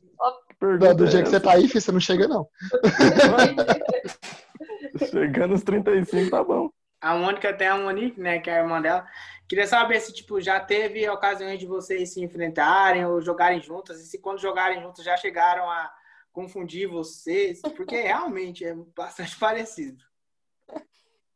[0.59, 2.48] Pergunta do jeito que você tá aí, filho, você não chega, não.
[5.11, 6.70] Chegando nos 35, tá bom.
[7.03, 9.05] A Mônica tem a Monique, né, que é a irmã dela.
[9.49, 14.07] Queria saber se, tipo, já teve ocasiões de vocês se enfrentarem ou jogarem juntas, e
[14.07, 15.93] se quando jogarem juntas já chegaram a
[16.33, 20.01] confundir vocês, porque realmente é bastante parecido.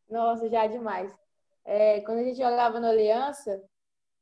[0.08, 1.12] Nossa, já é demais.
[1.64, 3.60] É, quando a gente jogava no Aliança,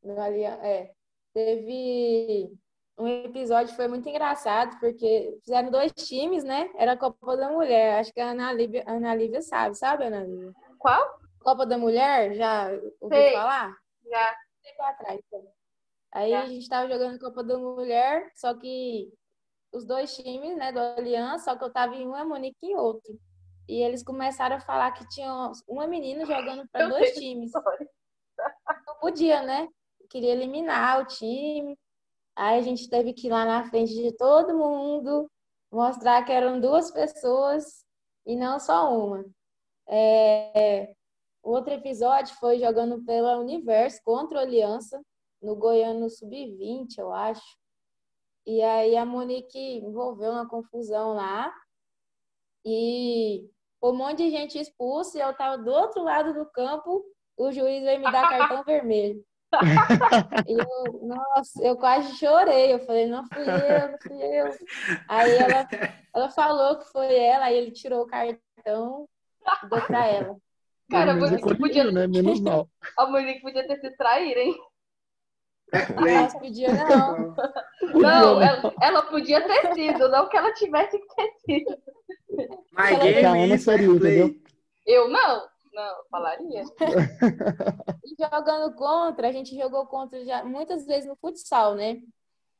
[0.02, 0.92] no Aliança é,
[1.34, 2.50] teve
[2.96, 6.70] um episódio que foi muito engraçado, porque fizeram dois times, né?
[6.76, 8.00] Era a Copa da Mulher.
[8.00, 10.54] Acho que a Ana Lívia, a Ana Lívia sabe, sabe, Ana Lívia?
[10.78, 11.23] Qual?
[11.44, 13.32] Copa da Mulher, já ouviu Sei.
[13.32, 13.76] falar?
[14.06, 14.36] Já.
[14.62, 15.20] Tempo atrás.
[15.26, 15.46] Então.
[16.10, 16.42] Aí já.
[16.42, 19.12] a gente tava jogando Copa da Mulher, só que
[19.70, 22.74] os dois times, né, do Aliança, só que eu tava em um, a Monique em
[22.74, 23.20] outro.
[23.68, 27.52] E eles começaram a falar que tinha uma menina jogando para dois times.
[28.86, 29.68] Não podia, né?
[30.08, 31.78] Queria eliminar o time.
[32.36, 35.30] Aí a gente teve que ir lá na frente de todo mundo,
[35.70, 37.84] mostrar que eram duas pessoas
[38.26, 39.24] e não só uma.
[39.86, 40.94] É,
[41.44, 45.00] o outro episódio foi jogando pela Universo contra a Aliança,
[45.42, 47.44] no Goiano Sub-20, eu acho.
[48.46, 51.54] E aí a Monique envolveu uma confusão lá.
[52.64, 53.46] E
[53.82, 57.04] um monte de gente expulsa e eu tava do outro lado do campo,
[57.36, 59.22] o juiz veio me dar cartão vermelho.
[60.48, 62.72] E eu, nossa, eu quase chorei.
[62.72, 64.50] Eu falei, não fui eu, não fui eu.
[65.06, 65.68] Aí ela,
[66.14, 69.06] ela falou que foi ela, aí ele tirou o cartão
[69.62, 70.36] e deu pra ela.
[70.90, 71.90] Cara, a Monique podia...
[71.90, 72.06] né?
[72.06, 72.68] Menos mal.
[72.98, 74.54] A Monique podia ter se traído, hein?
[75.72, 77.34] Não, podia não.
[77.94, 81.78] Não, ela, ela, podia ter sido, não que ela tivesse que ter sido.
[82.70, 84.34] Mas game seria, entendeu?
[84.86, 86.62] Eu não, não, falaria.
[88.20, 92.00] Jogando contra, a gente jogou contra já muitas vezes no futsal, né?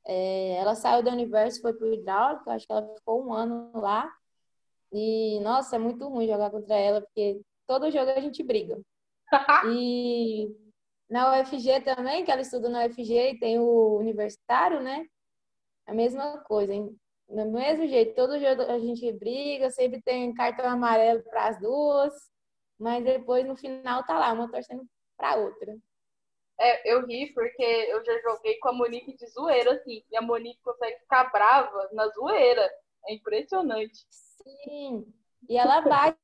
[0.06, 4.10] É, ela saiu do universo, foi pro hidráulico, acho que ela ficou um ano lá.
[4.92, 8.78] E, nossa, é muito ruim jogar contra ela, porque todo jogo a gente briga.
[9.72, 10.48] e
[11.08, 15.06] na UFG também, que ela estuda na UFG e tem o universitário, né?
[15.86, 16.96] A mesma coisa, hein?
[17.28, 22.12] Do mesmo jeito, todo jogo a gente briga, sempre tem cartão amarelo para as duas,
[22.78, 25.76] mas depois no final tá lá, uma torcendo para outra.
[26.58, 30.04] É, eu ri porque eu já joguei com a Monique de zoeira, assim.
[30.10, 32.70] E a Monique consegue ficar brava na zoeira.
[33.06, 34.06] É impressionante.
[34.08, 35.12] Sim.
[35.48, 36.16] E ela bate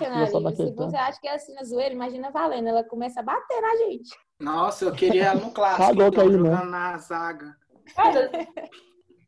[0.00, 2.68] na daquele Se você acha que é assim na zoeira, imagina valendo.
[2.68, 4.10] Ela começa a bater na gente.
[4.40, 6.32] Nossa, eu queria ela no clássico, Cagou então, né?
[6.50, 7.56] jogando na zaga.
[7.94, 8.30] Cara,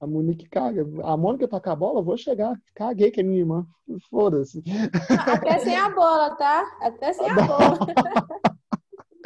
[0.00, 0.82] A Monique caga.
[1.04, 2.54] A Mônica tá com a bola, eu vou chegar.
[2.74, 3.66] Caguei que é minha irmã.
[4.10, 4.62] Foda-se.
[5.32, 6.64] Até sem a bola, tá?
[6.80, 7.78] Até sem a bola.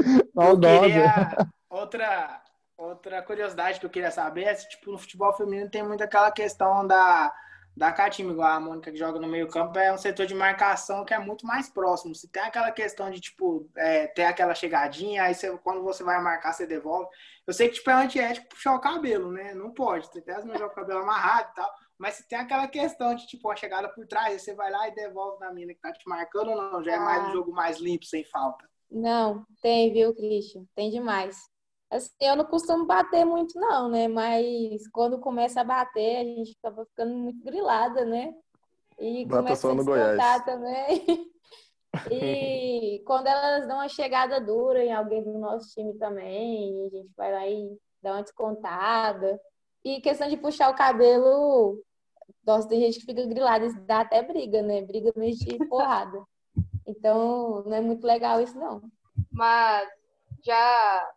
[0.00, 0.80] Eu Maldosa.
[0.80, 1.36] queria
[1.68, 2.42] outra
[2.78, 6.30] outra curiosidade que eu queria saber é se tipo no futebol feminino tem muito aquela
[6.30, 7.30] questão da
[7.76, 11.14] da catimba, igual a Mônica que joga no meio-campo, é um setor de marcação que
[11.14, 12.14] é muito mais próximo.
[12.14, 16.20] Se tem aquela questão de, tipo, é, ter aquela chegadinha, aí você, quando você vai
[16.20, 17.08] marcar, você devolve.
[17.46, 19.54] Eu sei que, tipo, é antiético puxar o cabelo, né?
[19.54, 20.10] Não pode.
[20.10, 21.70] Tem até as mulheres com o cabelo amarrado e tal.
[21.96, 24.94] Mas se tem aquela questão de, tipo, a chegada por trás, você vai lá e
[24.94, 26.82] devolve na mina que tá te marcando ou não?
[26.82, 27.32] Já é mais um Ah.
[27.32, 28.68] jogo mais limpo, sem falta.
[28.90, 30.64] Não, tem, viu, Christian?
[30.74, 31.36] Tem demais.
[31.90, 34.06] Assim, eu não costumo bater muito, não, né?
[34.06, 38.32] Mas quando começa a bater, a gente acaba ficando muito grilada, né?
[38.98, 40.44] E Bata começa só a no descontar Goiás.
[40.44, 41.30] também.
[42.08, 47.10] E quando elas dão uma chegada dura em alguém do nosso time também, a gente
[47.16, 49.40] vai lá e dá uma descontada.
[49.84, 51.82] E questão de puxar o cabelo,
[52.46, 54.82] nossa, tem gente que fica grilada, isso dá até briga, né?
[54.82, 56.22] Briga mesmo de porrada.
[56.86, 58.82] Então, não é muito legal isso, não.
[59.32, 59.88] mas
[60.44, 61.10] já,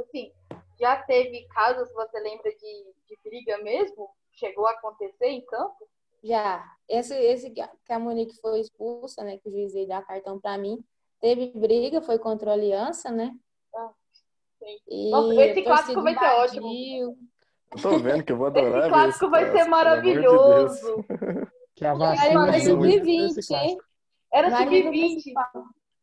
[0.00, 0.32] assim,
[0.78, 4.08] já teve casos, você lembra de, de briga mesmo?
[4.32, 5.88] Chegou a acontecer em campo?
[6.22, 6.64] Já.
[6.88, 9.38] Esse, esse que a que a Monique foi expulsa, né?
[9.38, 10.82] Que o juiz veio dar cartão pra mim.
[11.20, 13.34] Teve briga, foi contra a Aliança, né?
[13.74, 13.90] Ah,
[14.58, 14.78] sim.
[14.88, 16.68] E Nossa, esse clássico vai ser ótimo.
[17.72, 20.10] Eu tô vendo que eu vou adorar Esse clássico esse vai ser clássico, amor de
[20.20, 21.04] maravilhoso.
[21.74, 23.54] Que a vacina veio muito sub-20, nesse clássico.
[23.54, 23.78] hein?
[24.32, 25.32] Era Vai no sub-20.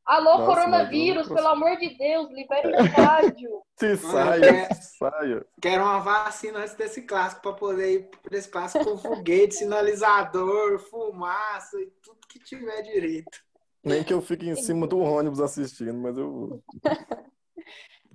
[0.05, 3.63] Alô, Nossa, coronavírus, pelo amor de Deus, libere o estádio.
[3.79, 5.45] Se saia, se saia.
[5.59, 10.79] Quero uma vacina antes desse clássico para poder ir para esse clássico com foguete, sinalizador,
[10.79, 13.39] fumaça e tudo que tiver direito.
[13.83, 16.63] Nem que eu fique em cima do ônibus assistindo, mas eu vou.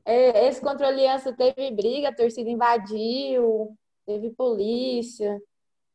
[0.05, 5.39] É, Esse contra a Aliança teve briga, a torcida invadiu, teve polícia.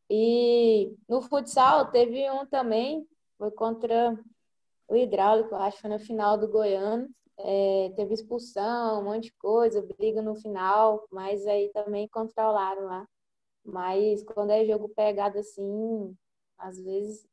[0.08, 3.08] E no futsal teve um também,
[3.40, 4.16] foi contra
[4.94, 7.10] o Hidráulico, acho que foi na final do Goiano.
[7.40, 13.08] É, teve expulsão, um monte de coisa, briga no final, mas aí também controlaram lá.
[13.66, 16.16] Mas quando é jogo pegado assim,
[16.58, 17.26] às vezes.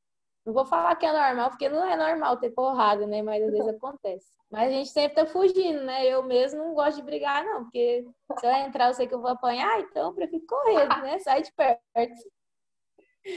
[0.44, 3.20] Não vou falar que é normal, porque não é normal ter porrada, né?
[3.20, 4.26] Mas às vezes acontece.
[4.50, 6.06] Mas a gente sempre tá fugindo, né?
[6.06, 8.06] Eu mesmo não gosto de brigar, não, porque
[8.38, 11.18] se eu entrar, eu sei que eu vou apanhar, então eu prefiro correr, né?
[11.18, 11.82] Sai de perto.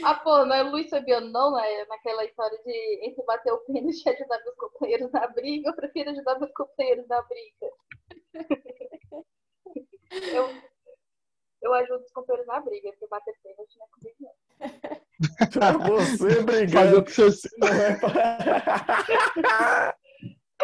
[0.02, 1.84] Ah, pô, não é Luiz Fabiano, não, né?
[1.86, 6.10] Naquela história de entre bater o pênalti e ajudar meus companheiros na briga, eu prefiro
[6.10, 7.70] ajudar meus companheiros na briga.
[10.32, 10.48] Eu,
[11.60, 14.32] eu ajudo os companheiros na briga, porque bater pênalti não é comigo, não.
[15.98, 17.04] Você Fazer o brigando.
[17.04, 19.96] que você Não é pra...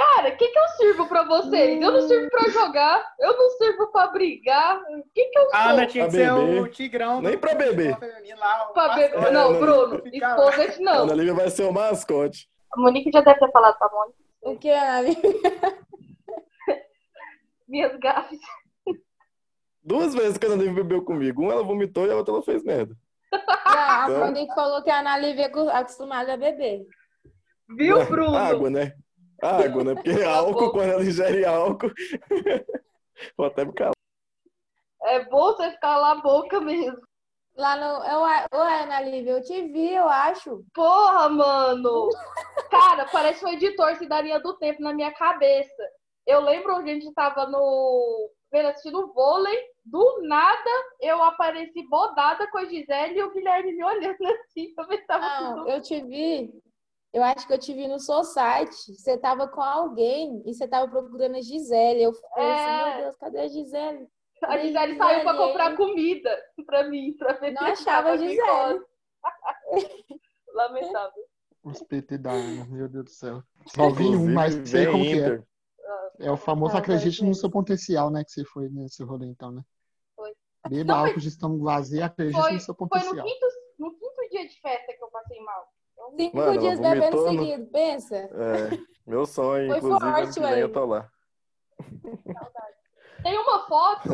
[0.00, 1.82] Cara, o que, que eu sirvo pra vocês?
[1.82, 4.80] Eu não sirvo pra jogar, eu não sirvo pra brigar.
[4.80, 5.54] O que, que eu sou?
[5.54, 7.20] A Ana tinha que Pra ser o Tigrão.
[7.20, 7.98] Nem pra beber.
[8.38, 9.30] lá, Pra beber-.
[9.32, 11.02] Não, Bruno, esposa não.
[11.02, 12.48] Ana Lívia vai ser o mascote.
[12.72, 14.18] A Monique já deve ter falado pra Mônica.
[14.42, 15.08] O que, Ana?
[17.68, 18.40] Minhas gafes.
[19.84, 21.42] Duas vezes que a Ana Lívia bebeu comigo.
[21.42, 22.94] Uma ela vomitou e a outra ela fez merda.
[23.32, 26.86] Não, a Então- Monique falou que a Ana Lívia é acostumada a beber.
[27.76, 28.34] Viu, Bruno?
[28.36, 28.94] Água, né?
[29.42, 29.94] Água, né?
[29.94, 31.92] Porque álcool, quando ela ingere álcool.
[33.36, 33.92] Vou até me calar.
[35.02, 36.98] É bom você ficar lá a boca mesmo.
[37.56, 38.04] Lá no.
[38.06, 40.64] Eu, ué, Ana Lívia, eu te vi, eu acho.
[40.72, 42.08] Porra, mano!
[42.70, 45.82] Cara, parece um editor Cidadania do Tempo na minha cabeça.
[46.26, 48.30] Eu lembro onde a gente tava no.
[48.52, 49.58] vendo assistindo vôlei.
[49.84, 54.72] Do nada eu apareci bodada com a Gisele e o Guilherme me olhando assim.
[54.78, 55.70] Eu pensava Não, tudo.
[55.70, 56.52] eu te vi.
[57.12, 58.94] Eu acho que eu te vi no Society.
[58.94, 62.02] Você tava com alguém e você tava procurando a Gisele.
[62.02, 62.94] Eu falei assim, É.
[62.94, 64.08] meu Deus, cadê a Gisele?
[64.44, 66.30] A Gisele saiu pra comprar comida
[66.64, 68.84] pra mim, pra ver Não achava a Gisele.
[70.54, 71.24] Lamentável.
[71.62, 73.42] Os PT da Ana, meu Deus do céu.
[73.66, 75.16] Só vi um, mas sei como que é.
[75.16, 75.46] Inter.
[76.18, 78.22] É o famoso Ah, acredite no seu potencial, né?
[78.24, 79.62] Que você foi nesse rolê, então, né?
[80.16, 80.32] Foi.
[80.68, 83.26] Beba Não, álcool de estômago vazio, acredite Foi, no seu foi no, potencial.
[83.26, 83.46] quinto,
[83.78, 85.66] no quinto dia de festa que eu passei mal.
[86.16, 88.16] Cinco Mano, dias bebendo seguido, pensa.
[88.16, 91.10] É, meu sonho, Foi inclusive, forte, ano eu tô lá.
[93.22, 94.08] Tem uma foto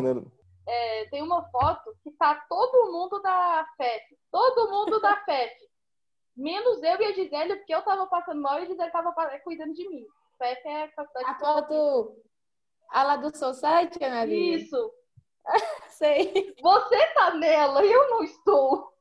[0.66, 4.18] é, tem uma foto que tá todo mundo da FEF.
[4.30, 5.54] Todo mundo da FEF.
[6.36, 9.72] Menos eu e a Gisele, porque eu tava passando mal e a Gisele tava cuidando
[9.74, 10.04] de mim.
[10.38, 12.16] FEF é a faculdade A foto,
[12.90, 14.56] A lá do Society, Ana Lívia?
[14.56, 14.92] Isso.
[15.88, 16.54] Sei.
[16.60, 18.92] Você tá nela e eu não estou.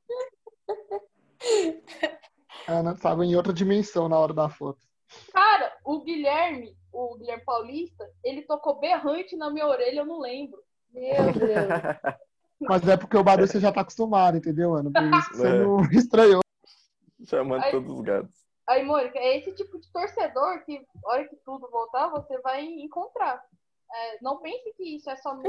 [2.68, 4.80] A Ana estava em outra dimensão na hora da foto.
[5.32, 10.60] Cara, o Guilherme, o Guilherme Paulista, ele tocou berrante na minha orelha, eu não lembro.
[10.92, 11.04] Meu
[11.34, 12.18] Deus.
[12.62, 14.92] Mas é porque o barulho você já tá acostumado, entendeu, Ana?
[14.92, 15.60] Por isso você É.
[15.60, 16.42] não estranhou.
[17.26, 18.46] Chamando Aí- todos os gatos.
[18.68, 22.64] Aí, Mônica, é esse tipo de torcedor que, a hora que tudo voltar, você vai
[22.66, 23.40] encontrar.
[23.94, 25.44] É, não pense que isso é só no.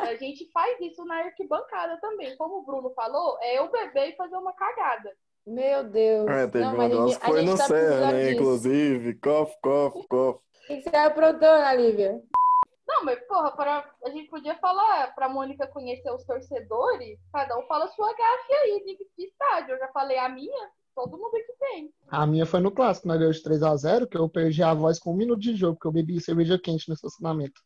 [0.00, 2.34] A gente faz isso na arquibancada também.
[2.38, 5.12] Como o Bruno falou, é eu beber e fazer uma cagada.
[5.46, 6.28] Meu Deus.
[6.28, 8.20] É, teve Não, uma mas a delas gente, que foi no tá precisando né?
[8.22, 8.32] disso.
[8.34, 9.14] Inclusive.
[9.14, 10.40] Cof, cof, cof.
[10.62, 12.22] O que você aprontou, Ana Lívia?
[12.86, 17.66] Não, mas, porra, para, a gente podia falar pra Mônica conhecer os torcedores, cada um
[17.66, 19.74] fala sua gafe aí de, de estádio.
[19.74, 21.90] Eu já falei a minha, todo mundo aqui tem.
[22.08, 25.12] A minha foi no clássico, nós deu de 3x0, que eu perdi a voz com
[25.12, 27.60] um minuto de jogo, porque eu bebi cerveja quente no estacionamento.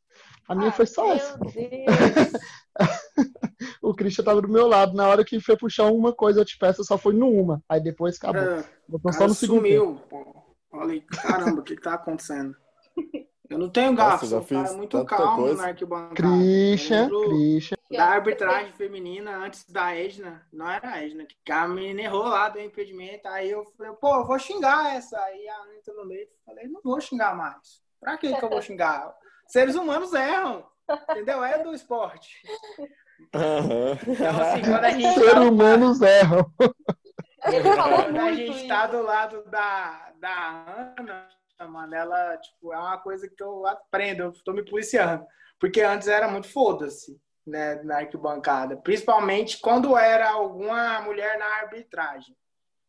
[0.49, 1.39] A minha Ah, foi só essa.
[3.83, 4.95] O Christian tava do meu lado.
[4.95, 7.63] Na hora que foi puxar uma coisa, eu te peço, só foi no uma.
[7.69, 8.43] Aí depois acabou.
[8.43, 9.63] Cara, Botou só no segundo.
[9.63, 9.85] tempo.
[9.85, 10.43] sumiu, pô.
[10.71, 12.55] Falei, caramba, o que que tá acontecendo?
[13.49, 15.63] Eu não tenho Nossa, gafe, já sou um cara fiz muito calmo coisa.
[15.63, 16.15] na arquibancada.
[16.15, 17.77] Christian, Christian.
[17.93, 22.49] Da arbitragem feminina antes da Edna, não era a Edna, que a menina errou lá
[22.49, 25.17] do impedimento, aí eu falei, pô, eu vou xingar essa.
[25.21, 27.81] Aí a Anitta no meio, falei, não vou xingar mais.
[28.01, 29.15] Pra que que eu vou xingar?
[29.47, 30.65] Seres humanos erram,
[31.11, 31.45] entendeu?
[31.45, 32.37] É do esporte.
[33.35, 33.99] Aham.
[34.07, 36.53] Então, assim, quando a gente Ser humanos erram.
[37.47, 38.69] Ele falou Quando a gente isso.
[38.69, 41.29] tá do lado da, da Ana,
[41.69, 45.27] mano, ela, tipo, é uma coisa que eu aprendo, eu tô me policiando.
[45.59, 48.77] Porque antes era muito foda-se, né, na arquibancada.
[48.77, 52.37] Principalmente quando era alguma mulher na arbitragem.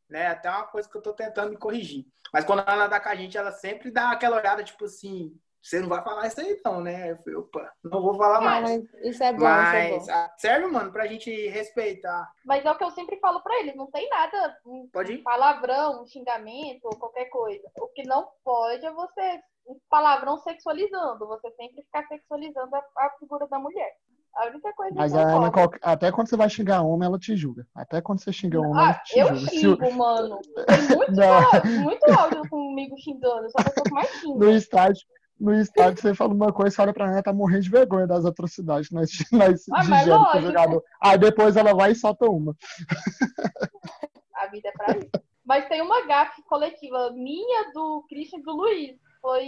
[0.10, 0.28] Né?
[0.28, 2.06] Até uma coisa que eu tô tentando me corrigir.
[2.34, 5.38] Mas quando ela dá com a gente, ela sempre dá aquela olhada, tipo assim,
[5.68, 7.12] você não vai falar isso aí não, né?
[7.12, 8.64] Eu falei, opa, não vou falar mais.
[8.64, 10.14] mas isso é bom, isso é Mas bom.
[10.14, 12.32] ah, serve, mano, pra gente respeitar.
[12.46, 15.24] Mas é o que eu sempre falo pra eles, não tem nada, um Pode ir?
[15.24, 17.64] palavrão, um xingamento ou qualquer coisa.
[17.80, 23.10] O que não pode é você, um palavrão sexualizando, você sempre ficar sexualizando a, a
[23.20, 23.92] figura da mulher.
[24.36, 25.80] A única coisa Mas que a não Ana, pode.
[25.80, 27.66] qual- até quando você vai xingar homem, ela te julga.
[27.74, 29.42] Até quando você xinga homem, ela Ah, te eu julga.
[29.42, 30.40] O- xingo, mano.
[30.68, 33.46] Tem muito, áudio, muito áudio comigo xingando.
[33.46, 34.38] Eu sou a pessoa que mais xinga.
[34.46, 35.02] no estádio,
[35.40, 38.26] no estádio você fala uma coisa, você olha pra ela, tá morrendo de vergonha das
[38.26, 40.84] atrocidades que nós, nós Ah, mas digere com o jogador.
[41.02, 42.56] Aí depois ela vai e solta uma.
[44.36, 45.10] A vida é pra isso.
[45.46, 48.98] Mas tem uma gafe coletiva minha, do Christian e do Luiz.
[49.22, 49.44] Foi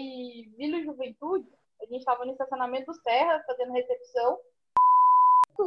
[0.57, 1.45] Vila e Juventude.
[1.81, 4.37] A gente tava no estacionamento do Serra, fazendo recepção.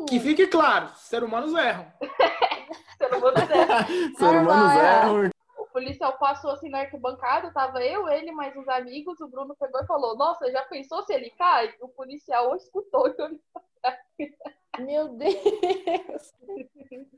[0.08, 1.86] Que fique claro, seres humanos erram.
[2.96, 4.16] Se eu não vou dizer.
[4.16, 5.22] Ser humanos Normal, é.
[5.22, 5.30] erram.
[5.72, 9.18] O policial passou assim na arquibancada, tava eu, ele, mais uns amigos.
[9.22, 11.74] O Bruno pegou e falou: Nossa, já pensou se ele cai?
[11.80, 13.08] O policial escutou.
[13.08, 13.40] Então,
[14.84, 16.32] Meu Deus.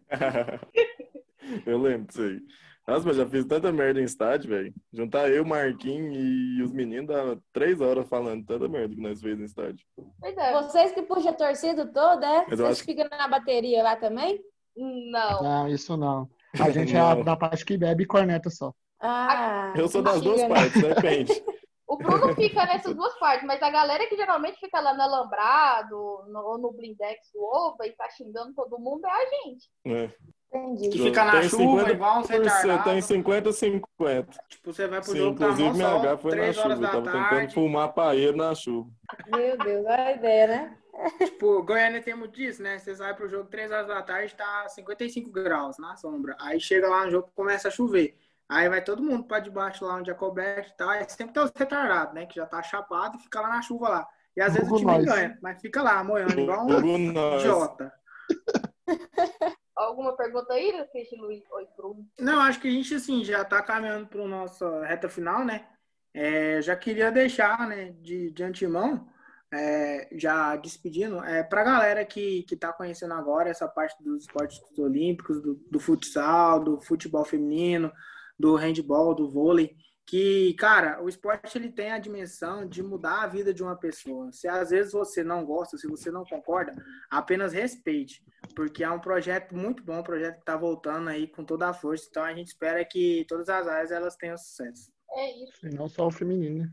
[1.67, 2.41] Eu lembro disso aí.
[2.87, 4.73] Nossa, mas já fiz tanta merda em estádio, velho.
[4.93, 9.37] Juntar eu, Marquinhos e os meninos dá três horas falando tanta merda que nós fez
[9.37, 9.85] no estádio.
[10.21, 10.53] Pois é.
[10.53, 12.45] Vocês que puxam a torcida toda, é?
[12.45, 14.41] Vocês acho ficam na bateria lá também?
[14.77, 15.43] Não.
[15.43, 16.31] Não, isso não.
[16.61, 18.73] A gente é da parte que bebe e corneta só.
[19.01, 20.49] Ah, Eu sou das duas né?
[20.49, 21.33] partes, depende.
[21.87, 26.25] O Bruno fica nessas duas partes, mas a galera que geralmente fica lá no Alambrado
[26.29, 29.69] no, ou no Blindex do Ova e tá xingando todo mundo é a gente.
[29.85, 30.09] né?
[30.51, 31.03] Que Entendi.
[31.03, 32.85] fica na Tem chuva, igual um Você retardado.
[32.85, 34.27] tem 50-50.
[34.49, 36.73] Tipo, você vai pro Sim, jogo, tá inclusive mó minha H foi na 3 horas
[36.79, 36.87] chuva.
[36.87, 37.55] Eu tava tentando tarde.
[37.55, 38.91] fumar paeiro na chuva.
[39.29, 40.79] Meu Deus, olha a ideia, né?
[41.19, 42.79] Tipo, Goiânia tem muito disso, né?
[42.79, 46.37] Você vai pro jogo 3 horas da tarde, tá 55 graus na sombra.
[46.41, 48.17] Aí chega lá no jogo, começa a chover.
[48.49, 50.89] Aí vai todo mundo pra debaixo lá onde é coberto e tal.
[50.91, 52.27] Aí sempre tem os retardados, né?
[52.27, 54.09] Que já tá chapado e fica lá na chuva lá.
[54.37, 55.05] E às vezes o time nós.
[55.05, 57.93] ganha, mas fica lá, moendo, igual um idiota.
[59.77, 61.43] Alguma pergunta aí, Cristian Luiz?
[61.51, 62.07] Oi, Bruno.
[62.19, 65.67] Não, acho que a gente, assim, já tá caminhando para nossa reta final, né?
[66.13, 69.09] É, já queria deixar, né, de, de antemão,
[69.55, 74.23] é, já despedindo, é, para a galera que, que tá conhecendo agora essa parte dos
[74.23, 77.93] esportes olímpicos, do, do futsal, do futebol feminino,
[78.39, 79.77] do handball, do vôlei,
[80.07, 84.31] que, cara, o esporte ele tem a dimensão de mudar a vida de uma pessoa.
[84.33, 86.75] Se às vezes você não gosta, se você não concorda,
[87.09, 88.23] apenas respeite,
[88.55, 91.73] porque é um projeto muito bom, um projeto que está voltando aí com toda a
[91.73, 92.07] força.
[92.11, 94.93] Então a gente espera que todas as áreas elas tenham sucesso.
[95.17, 95.67] É isso.
[95.67, 96.73] E não só o feminino, né?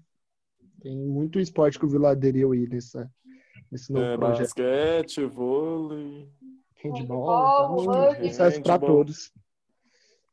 [0.82, 3.10] Tem muito esporte que o Vila aderiu aí nessa,
[3.72, 4.48] nesse novo É, projeto.
[4.48, 6.28] basquete, vôlei.
[6.84, 9.32] Handball, Handball, então, sucesso para todos.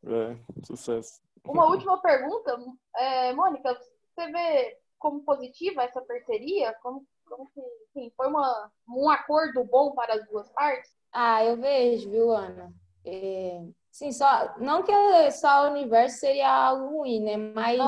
[0.06, 1.20] É, sucesso.
[1.44, 2.58] Uma última pergunta.
[2.96, 3.78] É, Mônica,
[4.14, 6.74] você vê como positiva essa parceria?
[6.82, 7.60] Como, Como que,
[7.92, 10.90] sim, foi uma, um acordo bom para as duas partes?
[11.12, 12.72] Ah, eu vejo, viu, Ana?
[13.04, 14.92] É, sim, só não que
[15.32, 17.36] só o universo seria algo ruim, né?
[17.36, 17.78] Mas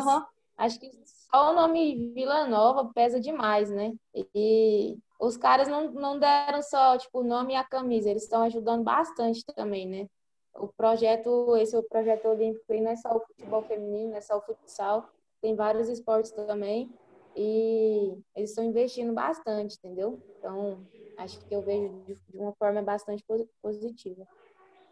[0.59, 0.91] acho que
[1.33, 3.93] só o nome Vila Nova pesa demais, né?
[4.35, 8.43] E os caras não, não deram só tipo o nome e a camisa, eles estão
[8.43, 10.07] ajudando bastante também, né?
[10.55, 14.21] O projeto, esse o projeto olímpico aí não é só o futebol feminino, não é
[14.21, 15.09] só o futsal,
[15.41, 16.91] tem vários esportes também
[17.37, 20.21] e eles estão investindo bastante, entendeu?
[20.39, 20.85] Então,
[21.17, 24.27] acho que eu vejo de, uma forma bastante posi- positiva.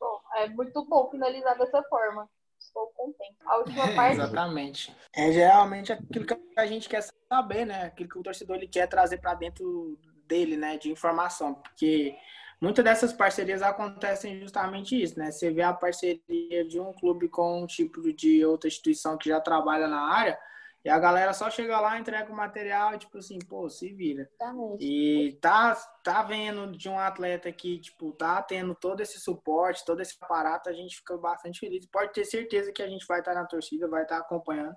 [0.01, 2.29] Bom, é muito bom finalizar dessa forma.
[2.69, 3.37] Estou contente.
[3.45, 4.17] A última parte.
[4.17, 4.97] Exatamente.
[5.15, 7.03] É geralmente aquilo que a gente quer
[7.33, 7.85] saber, né?
[7.85, 10.77] Aquilo que o torcedor ele quer trazer para dentro dele, né?
[10.77, 11.55] De informação.
[11.55, 12.17] Porque
[12.61, 15.31] muitas dessas parcerias acontecem justamente isso, né?
[15.31, 19.41] Você vê a parceria de um clube com um tipo de outra instituição que já
[19.41, 20.39] trabalha na área
[20.85, 24.29] e a galera só chega lá, entrega o material e tipo assim, pô, se vira.
[24.33, 24.85] Exatamente.
[24.85, 25.75] E tá,
[26.05, 30.69] tá vendo de um atleta que, tipo, tá tendo todo esse suporte, todo esse aparato,
[30.69, 31.85] a gente fica bastante feliz.
[31.87, 34.77] Pode ter certeza que a gente vai estar na torcida, vai estar acompanhando,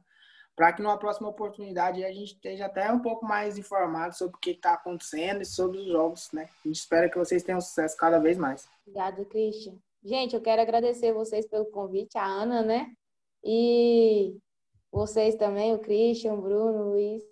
[0.56, 4.40] para que numa próxima oportunidade a gente esteja até um pouco mais informado sobre o
[4.40, 6.50] que está acontecendo e sobre os jogos, né?
[6.66, 8.68] A gente espera que vocês tenham sucesso cada vez mais.
[8.86, 9.76] Obrigada, Christian.
[10.04, 12.92] Gente, eu quero agradecer vocês pelo convite, a Ana, né?
[13.44, 14.36] E
[14.92, 17.24] vocês também, o Christian, o Bruno, o Luiz.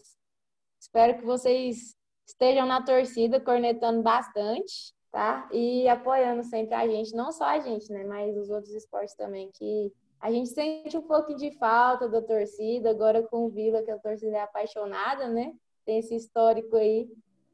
[0.80, 1.96] Espero que vocês
[2.26, 5.50] estejam na torcida, cornetando bastante, tá?
[5.52, 8.04] E apoiando sempre a gente, não só a gente, né?
[8.06, 9.92] Mas os outros esportes também, que
[10.22, 14.00] a gente sente um pouco de falta da torcida, agora com o Vila, que a
[14.00, 15.54] torcida é apaixonada, né?
[15.86, 17.10] Tem esse histórico aí.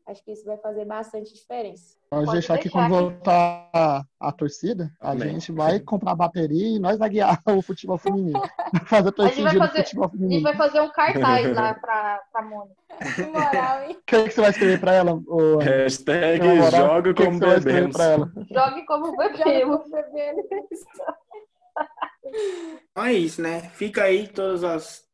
[0.08, 1.96] Acho que isso vai fazer bastante diferença.
[2.12, 5.30] Pode, Pode deixar que quando voltar a, a torcida, a Amém.
[5.32, 8.40] gente vai comprar bateria e nós vai guiar o futebol feminino.
[8.86, 10.44] Fazer a torcida do fazer- futebol A gente feminino.
[10.44, 12.76] vai fazer um cartaz lá pra, pra Mônica.
[13.16, 13.98] Que moral, hein?
[14.00, 15.20] O que, que você vai escrever pra ela?
[15.64, 17.98] Hashtag joga O que que como bebemos.
[18.52, 19.82] Jogue como bebemos.
[22.92, 23.62] Então é isso, né?
[23.74, 25.05] Fica aí todas as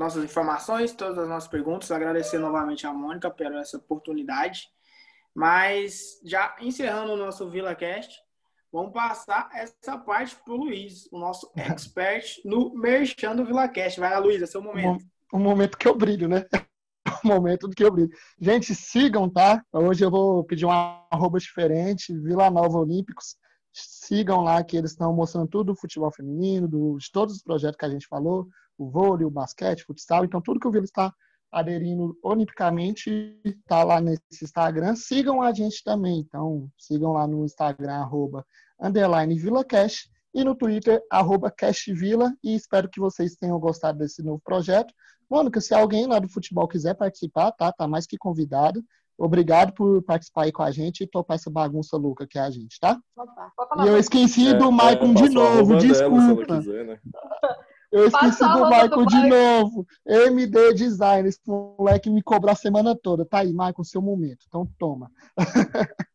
[0.00, 1.90] nossas informações, todas as nossas perguntas.
[1.90, 4.66] Agradecer novamente a Mônica por essa oportunidade.
[5.34, 8.18] Mas já encerrando o nosso VilaCast,
[8.72, 14.00] vamos passar essa parte para o Luiz, o nosso expert no Merchan do VilaCast.
[14.00, 15.04] Vai lá, Luiz, é seu momento.
[15.30, 16.46] o momento que eu brilho, né?
[17.22, 18.10] O momento do que eu brilho.
[18.40, 19.62] Gente, sigam, tá?
[19.70, 23.36] Hoje eu vou pedir um arroba diferente, Vila Nova Olímpicos.
[23.72, 27.76] Sigam lá que eles estão mostrando tudo do futebol feminino, do, de todos os projetos
[27.76, 30.24] que a gente falou, o vôlei, o basquete, o futsal.
[30.24, 31.14] Então, tudo que o Vila está
[31.50, 34.94] aderindo olimpicamente está lá nesse Instagram.
[34.94, 36.20] Sigam a gente também.
[36.20, 38.46] Então, sigam lá no Instagram, arroba,
[38.80, 42.32] underline VilaCash e no Twitter, arroba CashVila.
[42.42, 44.94] E espero que vocês tenham gostado desse novo projeto.
[45.28, 47.72] Mônica, se alguém lá do futebol quiser participar, tá?
[47.72, 48.82] Tá mais que convidado.
[49.22, 52.50] Obrigado por participar aí com a gente e topar essa bagunça louca que é a
[52.50, 52.98] gente, tá?
[53.16, 53.52] Opa.
[53.54, 56.56] Pode falar, E eu esqueci do É, Maicon é, de passa o novo, dela, desculpa.
[56.56, 57.00] quiser, né?
[57.92, 59.36] Eu esqueci Passa do Maicon do de Maicon.
[59.36, 59.86] novo.
[60.06, 63.26] MD Design, esse moleque me cobrou a semana toda.
[63.26, 64.44] Tá aí, Maicon, seu momento.
[64.46, 65.10] Então toma.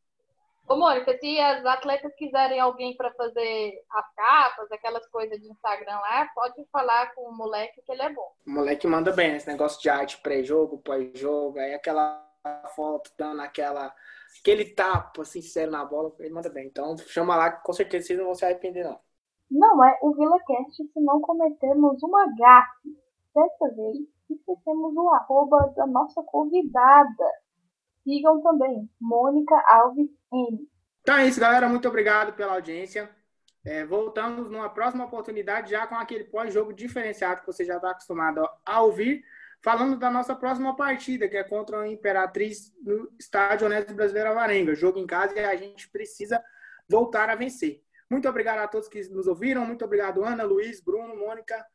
[0.68, 5.98] Ô, Mônica, se as atletas quiserem alguém para fazer as capas, aquelas coisas de Instagram
[6.00, 8.32] lá, pode falar com o moleque que ele é bom.
[8.48, 12.25] O moleque manda bem nesse negócio de arte pré-jogo, pós-jogo, aí aquela
[12.76, 13.94] foto dando aquela,
[14.40, 16.68] aquele tapa sincero na bola, ele manda bem.
[16.68, 19.00] Então chama lá que com certeza vocês não vão se arrepender, não.
[19.50, 22.98] Não é o VilaCast se não cometermos uma gafe.
[23.34, 23.98] Dessa vez,
[24.30, 27.32] esquecemos o arroba da nossa convidada.
[28.04, 30.70] Sigam também, Mônica Alves M.
[31.02, 31.70] Então é isso, galera.
[31.70, 33.10] Muito obrigado pela audiência.
[33.66, 38.48] É, voltamos numa próxima oportunidade, já com aquele pós-jogo diferenciado que você já está acostumado
[38.64, 39.24] a ouvir,
[39.66, 44.76] falando da nossa próxima partida, que é contra a Imperatriz no Estádio Honesto Brasileiro Avarenga.
[44.76, 46.40] Jogo em casa e a gente precisa
[46.88, 47.82] voltar a vencer.
[48.08, 49.66] Muito obrigado a todos que nos ouviram.
[49.66, 51.66] Muito obrigado, Ana, Luiz, Bruno, Mônica.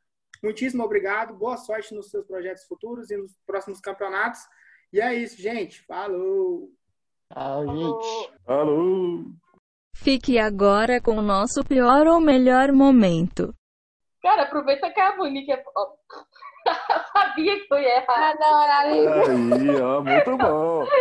[0.41, 1.35] Muitíssimo obrigado.
[1.35, 4.41] Boa sorte nos seus projetos futuros e nos próximos campeonatos.
[4.93, 5.85] E é isso, gente.
[5.85, 6.71] Falou!
[7.35, 8.33] Tchau, gente.
[8.47, 9.25] Alô!
[9.97, 13.53] Fique agora com o nosso pior ou melhor momento.
[14.23, 15.65] Cara, aproveita que a Mônica é.
[17.13, 18.31] Sabia que eu ia errar.
[18.31, 19.07] Ah, da hora ali.
[19.07, 20.87] Aí, ó, muito bom.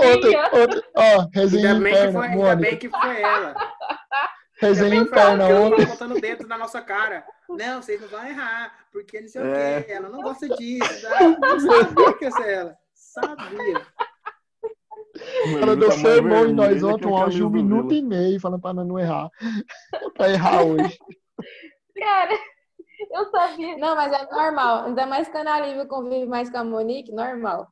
[0.00, 0.60] Eu Outra, sabia.
[0.60, 3.54] outra, ó, resenha Ainda bem, que interna, foi, ainda bem que foi ela.
[4.60, 5.76] Resenha ela, interna ela ontem.
[5.78, 7.24] tava botando dentro da nossa cara.
[7.48, 9.82] Não, vocês não vão errar, porque não sei o É.
[9.82, 9.92] quê.
[9.92, 11.02] Ela não gosta disso.
[11.02, 11.18] tá?
[11.24, 12.76] Eu sabia que ia ser ela.
[12.94, 13.82] Sabia.
[15.60, 18.40] Ela deu Tá sermão em nós ontem, um áudio camisa de um minuto e meio,
[18.40, 19.28] falando pra não errar.
[20.14, 20.98] pra errar hoje.
[21.98, 22.38] Cara,
[23.10, 23.76] eu sabia.
[23.78, 24.84] Não, mas é normal.
[24.86, 27.68] Ainda mais que a Ana Lívia convive mais com a Monique, normal.